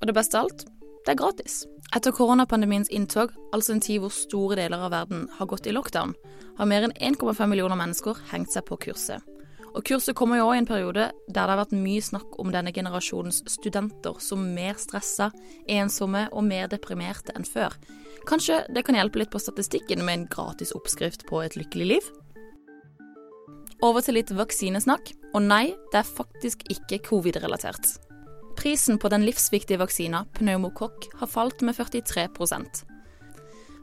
Og 0.00 0.08
det 0.08 0.16
beste 0.16 0.38
av 0.38 0.46
alt, 0.46 0.66
det 1.06 1.14
er 1.14 1.20
gratis. 1.20 1.60
Etter 1.94 2.10
koronapandemiens 2.10 2.90
inntog, 2.90 3.30
altså 3.54 3.76
en 3.76 3.82
tid 3.84 4.02
hvor 4.02 4.10
store 4.10 4.58
deler 4.58 4.82
av 4.88 4.90
verden 4.90 5.28
har 5.38 5.46
gått 5.46 5.68
i 5.70 5.74
lockdown, 5.74 6.16
har 6.58 6.66
mer 6.66 6.88
enn 6.88 6.96
1,5 6.98 7.46
millioner 7.46 7.78
mennesker 7.78 8.18
hengt 8.32 8.50
seg 8.50 8.66
på 8.66 8.78
kurset. 8.88 9.22
Og 9.76 9.84
Kurset 9.84 10.16
kommer 10.16 10.40
jo 10.40 10.46
òg 10.48 10.56
i 10.56 10.60
en 10.62 10.68
periode 10.68 11.10
der 11.12 11.34
det 11.36 11.52
har 11.52 11.58
vært 11.60 11.74
mye 11.76 12.02
snakk 12.02 12.38
om 12.40 12.48
denne 12.52 12.72
generasjonens 12.72 13.42
studenter 13.52 14.16
som 14.24 14.46
mer 14.56 14.78
stressa, 14.80 15.28
ensomme 15.68 16.24
og 16.32 16.46
mer 16.48 16.70
deprimerte 16.72 17.34
enn 17.36 17.44
før. 17.44 17.76
Kanskje 18.26 18.62
det 18.72 18.86
kan 18.86 18.96
hjelpe 18.96 19.20
litt 19.20 19.30
på 19.34 19.42
statistikken 19.42 20.00
med 20.06 20.14
en 20.14 20.26
gratis 20.32 20.72
oppskrift 20.74 21.26
på 21.28 21.44
et 21.44 21.58
lykkelig 21.60 21.90
liv? 21.92 22.08
Over 23.84 24.00
til 24.00 24.16
litt 24.16 24.32
vaksinesnakk. 24.32 25.12
Og 25.36 25.44
nei, 25.44 25.74
det 25.92 26.00
er 26.00 26.08
faktisk 26.08 26.64
ikke 26.72 27.02
covid-relatert. 27.10 28.05
Prisen 28.56 28.98
på 28.98 29.08
den 29.12 29.24
livsviktige 29.26 29.78
vaksina 29.78 30.24
pneumokokk 30.38 31.10
har 31.20 31.28
falt 31.28 31.62
med 31.62 31.76
43 31.76 32.28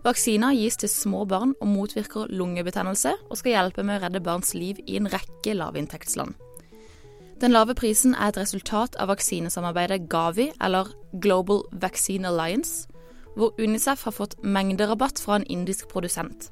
Vaksina 0.04 0.50
gis 0.52 0.76
til 0.76 0.90
små 0.92 1.24
barn 1.26 1.54
og 1.62 1.68
motvirker 1.72 2.28
lungebetennelse, 2.28 3.14
og 3.30 3.38
skal 3.40 3.54
hjelpe 3.54 3.86
med 3.88 4.02
å 4.02 4.04
redde 4.04 4.24
barns 4.24 4.52
liv 4.54 4.82
i 4.86 4.98
en 5.00 5.08
rekke 5.08 5.54
lavinntektsland. 5.56 6.34
Den 7.40 7.54
lave 7.56 7.76
prisen 7.76 8.16
er 8.16 8.34
et 8.34 8.40
resultat 8.42 8.98
av 9.00 9.14
vaksinesamarbeidet 9.14 10.10
Gavi, 10.12 10.50
eller 10.62 10.92
Global 11.14 11.64
Vaccine 11.72 12.28
Alliance, 12.28 12.90
hvor 13.38 13.56
Unicef 13.60 14.04
har 14.04 14.16
fått 14.16 14.36
mengderabatt 14.44 15.20
fra 15.24 15.40
en 15.40 15.48
indisk 15.48 15.88
produsent. 15.88 16.52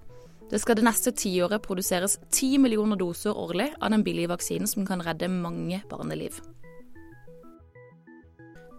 Det 0.52 0.60
skal 0.60 0.76
det 0.80 0.88
neste 0.88 1.12
tiåret 1.16 1.64
produseres 1.64 2.18
ti 2.32 2.58
millioner 2.60 3.00
doser 3.00 3.36
årlig 3.36 3.70
av 3.80 3.92
den 3.92 4.04
billige 4.04 4.32
vaksinen 4.32 4.68
som 4.68 4.88
kan 4.88 5.04
redde 5.04 5.32
mange 5.32 5.84
barneliv. 5.92 6.40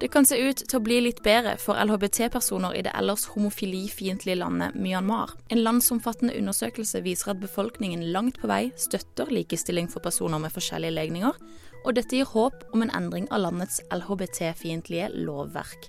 Det 0.02 0.08
kan 0.10 0.26
se 0.26 0.34
ut 0.34 0.58
til 0.58 0.80
å 0.80 0.82
bli 0.82 0.96
litt 1.04 1.20
bedre 1.22 1.52
for 1.62 1.78
LHBT-personer 1.78 2.74
i 2.74 2.80
det 2.82 2.90
ellers 2.98 3.28
homofilifiendtlige 3.36 4.34
landet 4.40 4.74
Myanmar. 4.74 5.30
En 5.54 5.60
landsomfattende 5.62 6.34
undersøkelse 6.40 7.04
viser 7.04 7.30
at 7.30 7.38
befolkningen 7.38 8.02
langt 8.10 8.40
på 8.42 8.50
vei 8.50 8.72
støtter 8.74 9.30
likestilling 9.30 9.86
for 9.92 10.02
personer 10.02 10.42
med 10.42 10.50
forskjellige 10.50 10.96
legninger, 10.96 11.38
og 11.84 11.94
dette 11.94 12.18
gir 12.18 12.26
håp 12.32 12.64
om 12.74 12.82
en 12.82 12.90
endring 12.98 13.28
av 13.30 13.44
landets 13.44 13.78
LHBT-fiendtlige 13.94 15.12
lovverk. 15.22 15.86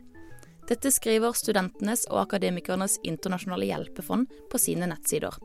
Dette 0.70 0.94
skriver 0.94 1.34
Studentenes 1.34 2.06
og 2.12 2.28
Akademikernes 2.28 3.00
internasjonale 3.02 3.66
hjelpefond 3.72 4.30
på 4.54 4.62
sine 4.62 4.94
nettsider. 4.94 5.42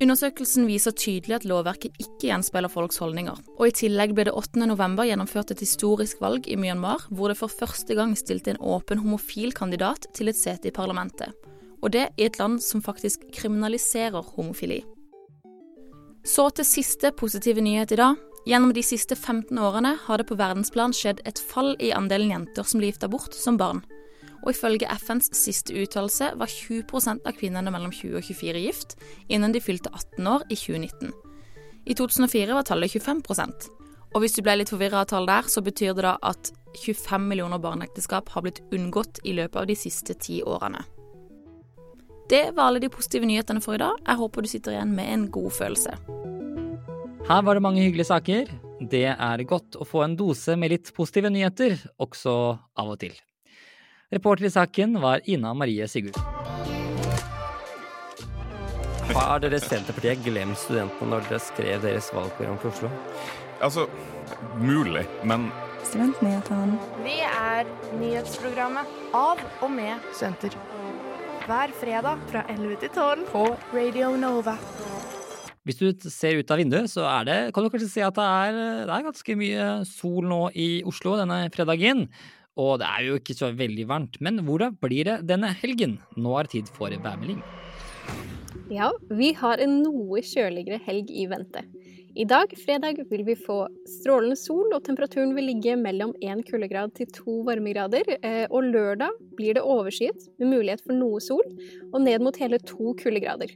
Undersøkelsen 0.00 0.64
viser 0.64 0.94
tydelig 0.96 1.34
at 1.36 1.44
lovverket 1.44 1.98
ikke 2.00 2.30
gjenspeiler 2.30 2.72
folks 2.72 2.96
holdninger. 3.02 3.36
Og 3.58 3.66
i 3.68 3.74
tillegg 3.82 4.14
ble 4.16 4.24
det 4.30 4.32
8. 4.32 4.62
november 4.70 5.04
gjennomført 5.04 5.52
et 5.52 5.60
historisk 5.60 6.22
valg 6.24 6.48
i 6.48 6.56
Myanmar, 6.56 7.04
hvor 7.12 7.28
det 7.28 7.36
for 7.36 7.52
første 7.52 7.96
gang 7.98 8.14
stilte 8.16 8.54
en 8.54 8.62
åpen 8.64 9.02
homofil 9.02 9.52
kandidat 9.52 10.08
til 10.16 10.32
et 10.32 10.40
sete 10.40 10.70
i 10.70 10.74
parlamentet. 10.74 11.36
Og 11.84 11.92
det 11.92 12.06
i 12.16 12.24
et 12.24 12.40
land 12.40 12.62
som 12.64 12.80
faktisk 12.80 13.28
kriminaliserer 13.36 14.24
homofili. 14.38 14.80
Så 16.24 16.48
til 16.56 16.68
siste 16.68 17.12
positive 17.12 17.60
nyhet 17.60 17.92
i 17.92 18.00
dag. 18.00 18.16
Gjennom 18.48 18.72
de 18.72 18.80
siste 18.84 19.12
15 19.12 19.52
årene 19.60 19.98
har 20.06 20.16
det 20.16 20.30
på 20.30 20.40
verdensplan 20.40 20.96
skjedd 20.96 21.20
et 21.28 21.40
fall 21.52 21.74
i 21.76 21.92
andelen 21.92 22.32
jenter 22.32 22.64
som 22.64 22.80
blir 22.80 22.88
gifta 22.88 23.08
bort 23.12 23.36
som 23.36 23.60
barn 23.60 23.84
og 24.42 24.52
ifølge 24.52 24.88
FNs 25.00 25.30
siste 25.36 25.74
uttalelse 25.76 26.32
var 26.40 26.50
20 26.50 27.20
av 27.26 27.34
kvinnene 27.36 27.72
mellom 27.72 27.92
20 27.92 28.16
og 28.20 28.24
24 28.24 28.62
gift 28.64 28.96
innen 29.28 29.52
de 29.52 29.60
fylte 29.60 29.92
18 29.92 30.30
år 30.30 30.46
i 30.48 30.56
2019. 30.56 31.12
I 31.86 31.96
2004 31.96 32.54
var 32.54 32.66
tallet 32.68 32.92
25% 32.92 33.68
Og 34.14 34.22
hvis 34.22 34.34
du 34.36 34.42
ble 34.44 34.58
litt 34.60 34.72
forvirra 34.72 35.04
av 35.04 35.10
tall 35.10 35.28
der, 35.28 35.46
så 35.48 35.62
betyr 35.62 35.94
det 35.94 36.04
da 36.04 36.16
at 36.26 36.50
25 36.74 37.28
millioner 37.30 37.60
barneekteskap 37.62 38.30
har 38.34 38.42
blitt 38.42 38.62
unngått 38.74 39.22
i 39.24 39.34
løpet 39.36 39.60
av 39.60 39.68
de 39.70 39.76
siste 39.78 40.16
ti 40.18 40.40
årene. 40.42 40.82
Det 42.30 42.50
var 42.54 42.70
alle 42.70 42.82
de 42.82 42.90
positive 42.90 43.26
nyhetene 43.26 43.62
for 43.62 43.74
i 43.74 43.82
dag. 43.82 43.96
Jeg 44.06 44.18
håper 44.20 44.42
du 44.42 44.50
sitter 44.50 44.74
igjen 44.76 44.92
med 44.94 45.14
en 45.14 45.24
god 45.34 45.50
følelse. 45.54 45.94
Her 47.30 47.42
var 47.46 47.54
det 47.54 47.62
mange 47.62 47.82
hyggelige 47.82 48.10
saker. 48.10 48.52
Det 48.90 49.06
er 49.12 49.46
godt 49.46 49.78
å 49.78 49.86
få 49.86 50.04
en 50.06 50.14
dose 50.18 50.54
med 50.58 50.72
litt 50.74 50.92
positive 50.96 51.30
nyheter, 51.30 51.78
også 52.02 52.34
av 52.78 52.94
og 52.94 53.02
til. 53.02 53.14
Reporter 54.10 54.44
i 54.44 54.50
saken 54.50 54.96
var 55.00 55.20
Ina 55.30 55.52
Marie 55.54 55.86
Sigurd. 55.88 56.16
Har 59.14 59.42
dere 59.42 59.60
Senterpartiet 59.62 60.24
glemt 60.24 60.58
studentene 60.58 61.12
når 61.12 61.28
dere 61.28 61.38
skrev 61.44 61.84
deres 61.84 62.08
valgprogram 62.14 62.58
for 62.58 62.72
Oslo? 62.72 62.90
Altså, 63.62 63.84
mulig, 64.58 65.04
men 65.22 65.46
Studentnyhetene. 65.86 66.80
Vi 67.04 67.20
er 67.22 67.70
nyhetsprogrammet 68.00 68.90
av 69.14 69.44
og 69.62 69.70
med 69.76 70.02
studenter. 70.10 70.58
Hver 71.46 71.76
fredag 71.78 72.26
fra 72.32 72.42
11 72.50 72.82
til 72.82 72.92
12 72.96 73.24
på 73.30 73.44
Radio 73.76 74.10
Nova. 74.18 74.56
Hvis 75.62 75.78
du 75.78 76.10
ser 76.10 76.40
ut 76.40 76.50
av 76.50 76.58
vinduet, 76.58 76.90
så 76.90 77.06
er 77.06 77.30
det, 77.30 77.38
kan 77.54 77.62
du 77.62 77.70
kanskje 77.70 77.92
se 77.94 78.02
at 78.02 78.18
det 78.18 78.26
er, 78.26 78.60
det 78.90 78.94
er 78.96 79.06
ganske 79.06 79.38
mye 79.38 79.70
sol 79.86 80.26
nå 80.26 80.42
i 80.58 80.68
Oslo 80.88 81.14
denne 81.20 81.44
fredagen. 81.54 82.08
Og 82.60 82.76
det 82.82 82.88
er 82.88 83.06
jo 83.06 83.18
ikke 83.20 83.36
så 83.38 83.50
veldig 83.56 83.86
varmt. 83.88 84.20
Men 84.20 84.42
hvordan 84.44 84.76
blir 84.82 85.08
det 85.08 85.20
denne 85.30 85.52
helgen? 85.62 85.98
Nå 86.20 86.36
er 86.36 86.48
det 86.48 86.58
tid 86.58 86.72
for 86.76 86.92
værmelding. 86.92 87.40
Ja, 88.70 88.92
vi 89.10 89.32
har 89.34 89.62
en 89.62 89.80
noe 89.82 90.20
kjøligere 90.22 90.78
helg 90.84 91.08
i 91.10 91.24
vente. 91.30 91.64
I 92.18 92.24
dag, 92.26 92.50
fredag, 92.58 92.98
vil 93.10 93.22
vi 93.26 93.36
få 93.38 93.64
strålende 93.86 94.36
sol, 94.38 94.72
og 94.74 94.82
temperaturen 94.86 95.30
vil 95.36 95.46
ligge 95.46 95.76
mellom 95.78 96.10
én 96.26 96.42
kuldegrad 96.46 96.94
til 96.98 97.06
to 97.14 97.36
varmegrader. 97.46 98.16
Eh, 98.18 98.46
og 98.50 98.66
lørdag 98.66 99.14
blir 99.38 99.54
det 99.54 99.62
overskyet, 99.62 100.26
med 100.42 100.50
mulighet 100.50 100.82
for 100.82 100.98
noe 100.98 101.22
sol, 101.22 101.46
og 101.92 102.00
ned 102.02 102.22
mot 102.26 102.38
hele 102.42 102.58
to 102.66 102.96
kuldegrader. 102.98 103.54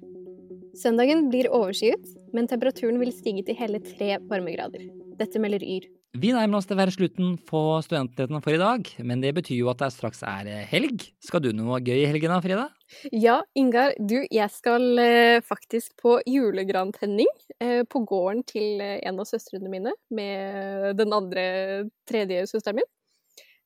Søndagen 0.78 1.28
blir 1.30 1.50
overskyet, 1.50 2.14
men 2.34 2.50
temperaturen 2.50 2.98
vil 3.02 3.14
stige 3.14 3.42
til 3.46 3.58
hele 3.58 3.82
tre 3.82 4.16
varmegrader. 4.30 4.86
Dette 5.18 5.40
melder 5.42 5.62
Yr. 5.62 5.86
Vi 6.14 6.30
nærmer 6.30 6.60
oss 6.60 6.68
dessverre 6.70 6.94
slutten 6.94 7.32
på 7.42 7.60
Studentnyhetene 7.82 8.38
for 8.42 8.54
i 8.54 8.60
dag, 8.60 8.86
men 9.02 9.22
det 9.22 9.32
betyr 9.34 9.56
jo 9.58 9.70
at 9.72 9.80
det 9.82 9.88
straks 9.90 10.22
er 10.22 10.46
eh, 10.46 10.66
helg. 10.70 11.08
Skal 11.26 11.42
du 11.42 11.48
noe 11.56 11.80
gøy 11.82 12.04
i 12.04 12.06
helgen 12.06 12.30
da, 12.30 12.38
Frida? 12.44 12.68
Ja, 13.10 13.40
Ingar. 13.58 13.96
Du, 13.98 14.20
jeg 14.22 14.50
skal 14.54 15.00
eh, 15.02 15.40
faktisk 15.42 15.96
på 15.98 16.20
julegrantenning 16.30 17.30
eh, 17.58 17.82
på 17.82 18.04
gården 18.06 18.44
til 18.46 18.84
en 18.84 19.18
av 19.18 19.26
søstrene 19.26 19.72
mine 19.72 19.94
med 20.14 20.94
den 21.00 21.16
andre 21.18 21.46
tredje 22.06 22.46
søsteren 22.52 22.78
min. 22.78 22.90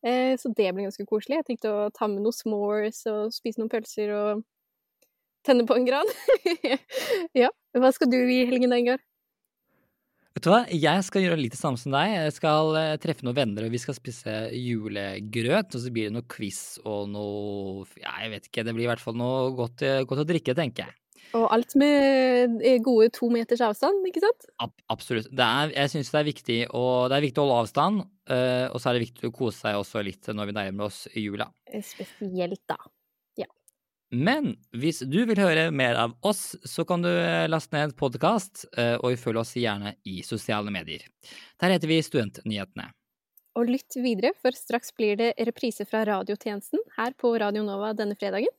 Eh, 0.06 0.36
så 0.40 0.48
det 0.54 0.70
blir 0.72 0.86
ganske 0.86 1.06
koselig. 1.08 1.40
Jeg 1.40 1.48
tenkte 1.50 1.74
å 1.74 1.88
ta 1.94 2.08
med 2.08 2.22
noen 2.22 2.36
s'mores 2.36 3.02
og 3.10 3.34
spise 3.34 3.60
noen 3.60 3.72
pølser 3.72 4.14
og 4.14 4.44
tenne 5.46 5.66
på 5.68 5.76
en 5.76 5.88
gran. 5.88 6.16
ja. 7.42 7.52
Hva 7.76 7.92
skal 7.94 8.10
du 8.12 8.18
i 8.22 8.44
helgen 8.48 8.72
da, 8.72 8.80
Ingar? 8.80 9.02
Vet 10.38 10.44
du 10.46 10.52
hva, 10.52 10.60
jeg 10.70 11.02
skal 11.02 11.24
gjøre 11.24 11.40
litt 11.40 11.54
det 11.56 11.58
samme 11.58 11.80
som 11.80 11.90
deg. 11.90 12.12
Jeg 12.12 12.34
skal 12.36 12.76
eh, 12.78 12.92
treffe 13.02 13.24
noen 13.26 13.34
venner, 13.34 13.64
og 13.66 13.72
vi 13.74 13.80
skal 13.82 13.96
spise 13.96 14.34
julegrøt. 14.54 15.74
Og 15.74 15.82
så 15.82 15.90
blir 15.90 16.06
det 16.06 16.14
noe 16.14 16.26
quiz 16.30 16.78
og 16.86 17.08
noe 17.10 17.82
Ja, 17.98 18.12
jeg 18.22 18.30
vet 18.36 18.46
ikke. 18.46 18.62
Det 18.62 18.74
blir 18.76 18.86
i 18.86 18.90
hvert 18.92 19.02
fall 19.02 19.16
noe 19.18 19.48
godt, 19.58 19.82
eh, 19.82 20.04
godt 20.06 20.22
å 20.22 20.26
drikke, 20.28 20.54
tenker 20.54 20.84
jeg. 20.84 20.94
Og 21.34 21.48
alt 21.56 21.74
med 21.82 22.62
eh, 22.62 22.78
gode 22.86 23.10
to 23.18 23.32
meters 23.34 23.64
avstand, 23.66 24.06
ikke 24.06 24.22
sant? 24.22 24.46
Ab 24.62 24.76
absolutt. 24.94 25.26
Er, 25.34 25.74
jeg 25.74 25.92
syns 25.96 26.12
det 26.14 26.20
er 26.20 26.28
viktig 26.30 26.60
å, 26.70 26.84
det 27.10 27.18
er 27.18 27.26
viktig 27.26 27.42
å 27.42 27.48
holde 27.48 27.58
avstand, 27.64 28.06
og 28.28 28.78
så 28.78 28.92
er 28.92 28.94
det 28.94 29.08
viktig 29.08 29.32
å 29.32 29.34
kose 29.34 29.58
seg 29.64 29.80
også 29.80 30.04
litt 30.06 30.30
når 30.30 30.52
vi 30.52 30.56
nærmer 30.60 30.86
oss 30.86 31.02
jula. 31.18 31.48
Spesielt 31.82 32.62
da. 32.70 32.78
Men 34.08 34.54
hvis 34.72 35.02
du 35.04 35.18
vil 35.28 35.36
høre 35.36 35.66
mer 35.74 35.98
av 36.00 36.14
oss, 36.24 36.54
så 36.64 36.84
kan 36.88 37.02
du 37.04 37.10
eh, 37.10 37.44
laste 37.50 37.76
ned 37.76 37.92
podkast, 37.98 38.64
eh, 38.80 38.94
og 38.96 39.18
følge 39.20 39.42
oss 39.42 39.52
gjerne 39.60 39.92
i 40.08 40.22
sosiale 40.24 40.72
medier. 40.72 41.04
Der 41.60 41.74
heter 41.74 41.90
vi 41.90 42.00
Studentnyhetene. 42.04 42.88
Og 43.58 43.68
lytt 43.68 43.98
videre, 44.00 44.32
for 44.40 44.56
straks 44.56 44.94
blir 44.96 45.18
det 45.20 45.34
reprise 45.44 45.84
fra 45.88 46.06
radiotjenesten 46.08 46.80
her 46.96 47.12
på 47.20 47.34
Radio 47.42 47.66
Nova 47.66 47.92
denne 47.96 48.16
fredagen. 48.16 48.52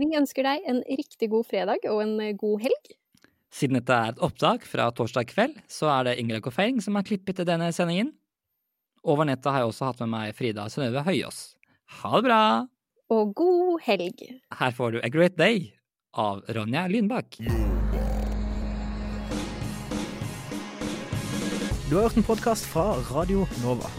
Vi 0.00 0.08
ønsker 0.16 0.46
deg 0.46 0.64
en 0.70 0.80
riktig 0.86 1.28
god 1.28 1.48
fredag 1.50 1.84
og 1.90 2.00
en 2.06 2.16
eh, 2.24 2.36
god 2.40 2.64
helg. 2.64 2.96
Siden 3.52 3.76
dette 3.76 3.92
er 3.92 4.14
et 4.14 4.24
opptak 4.24 4.64
fra 4.64 4.88
torsdag 4.96 5.28
kveld, 5.28 5.60
så 5.68 5.90
er 5.92 6.08
det 6.08 6.18
Ingrid 6.22 6.46
Koffeing 6.46 6.80
som 6.80 6.96
har 6.96 7.04
klippet 7.04 7.36
til 7.36 7.48
denne 7.48 7.68
sendingen. 7.76 8.14
Over 9.04 9.28
nettet 9.28 9.52
har 9.52 9.64
jeg 9.64 9.74
også 9.74 9.90
hatt 9.90 10.04
med 10.06 10.14
meg 10.14 10.36
Frida 10.38 10.70
Synnøve 10.72 11.04
Høyås. 11.04 11.50
Ha 12.00 12.16
det 12.16 12.28
bra! 12.30 12.42
Og 13.10 13.34
god 13.34 13.80
helg. 13.84 14.22
Her 14.58 14.70
får 14.70 14.94
du 14.94 15.00
A 15.02 15.10
Great 15.10 15.36
Day 15.38 15.72
av 16.14 16.44
Ronja 16.54 16.86
Lynbakk. 16.90 17.40
Du 21.90 21.96
har 21.96 22.06
hørt 22.06 22.16
en 22.20 22.26
podkast 22.26 22.68
fra 22.70 22.92
Radio 23.10 23.46
Nova. 23.64 23.90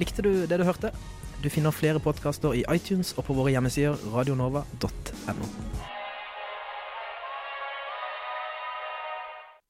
Likte 0.00 0.24
du 0.24 0.46
det 0.48 0.58
du 0.58 0.64
hørte? 0.64 0.94
Du 1.44 1.50
finner 1.52 1.74
flere 1.74 2.00
podkaster 2.00 2.56
i 2.56 2.64
iTunes 2.72 3.12
og 3.18 3.26
på 3.28 3.36
våre 3.36 3.52
hjemmesider 3.52 4.00
radionova.no. 4.14 5.91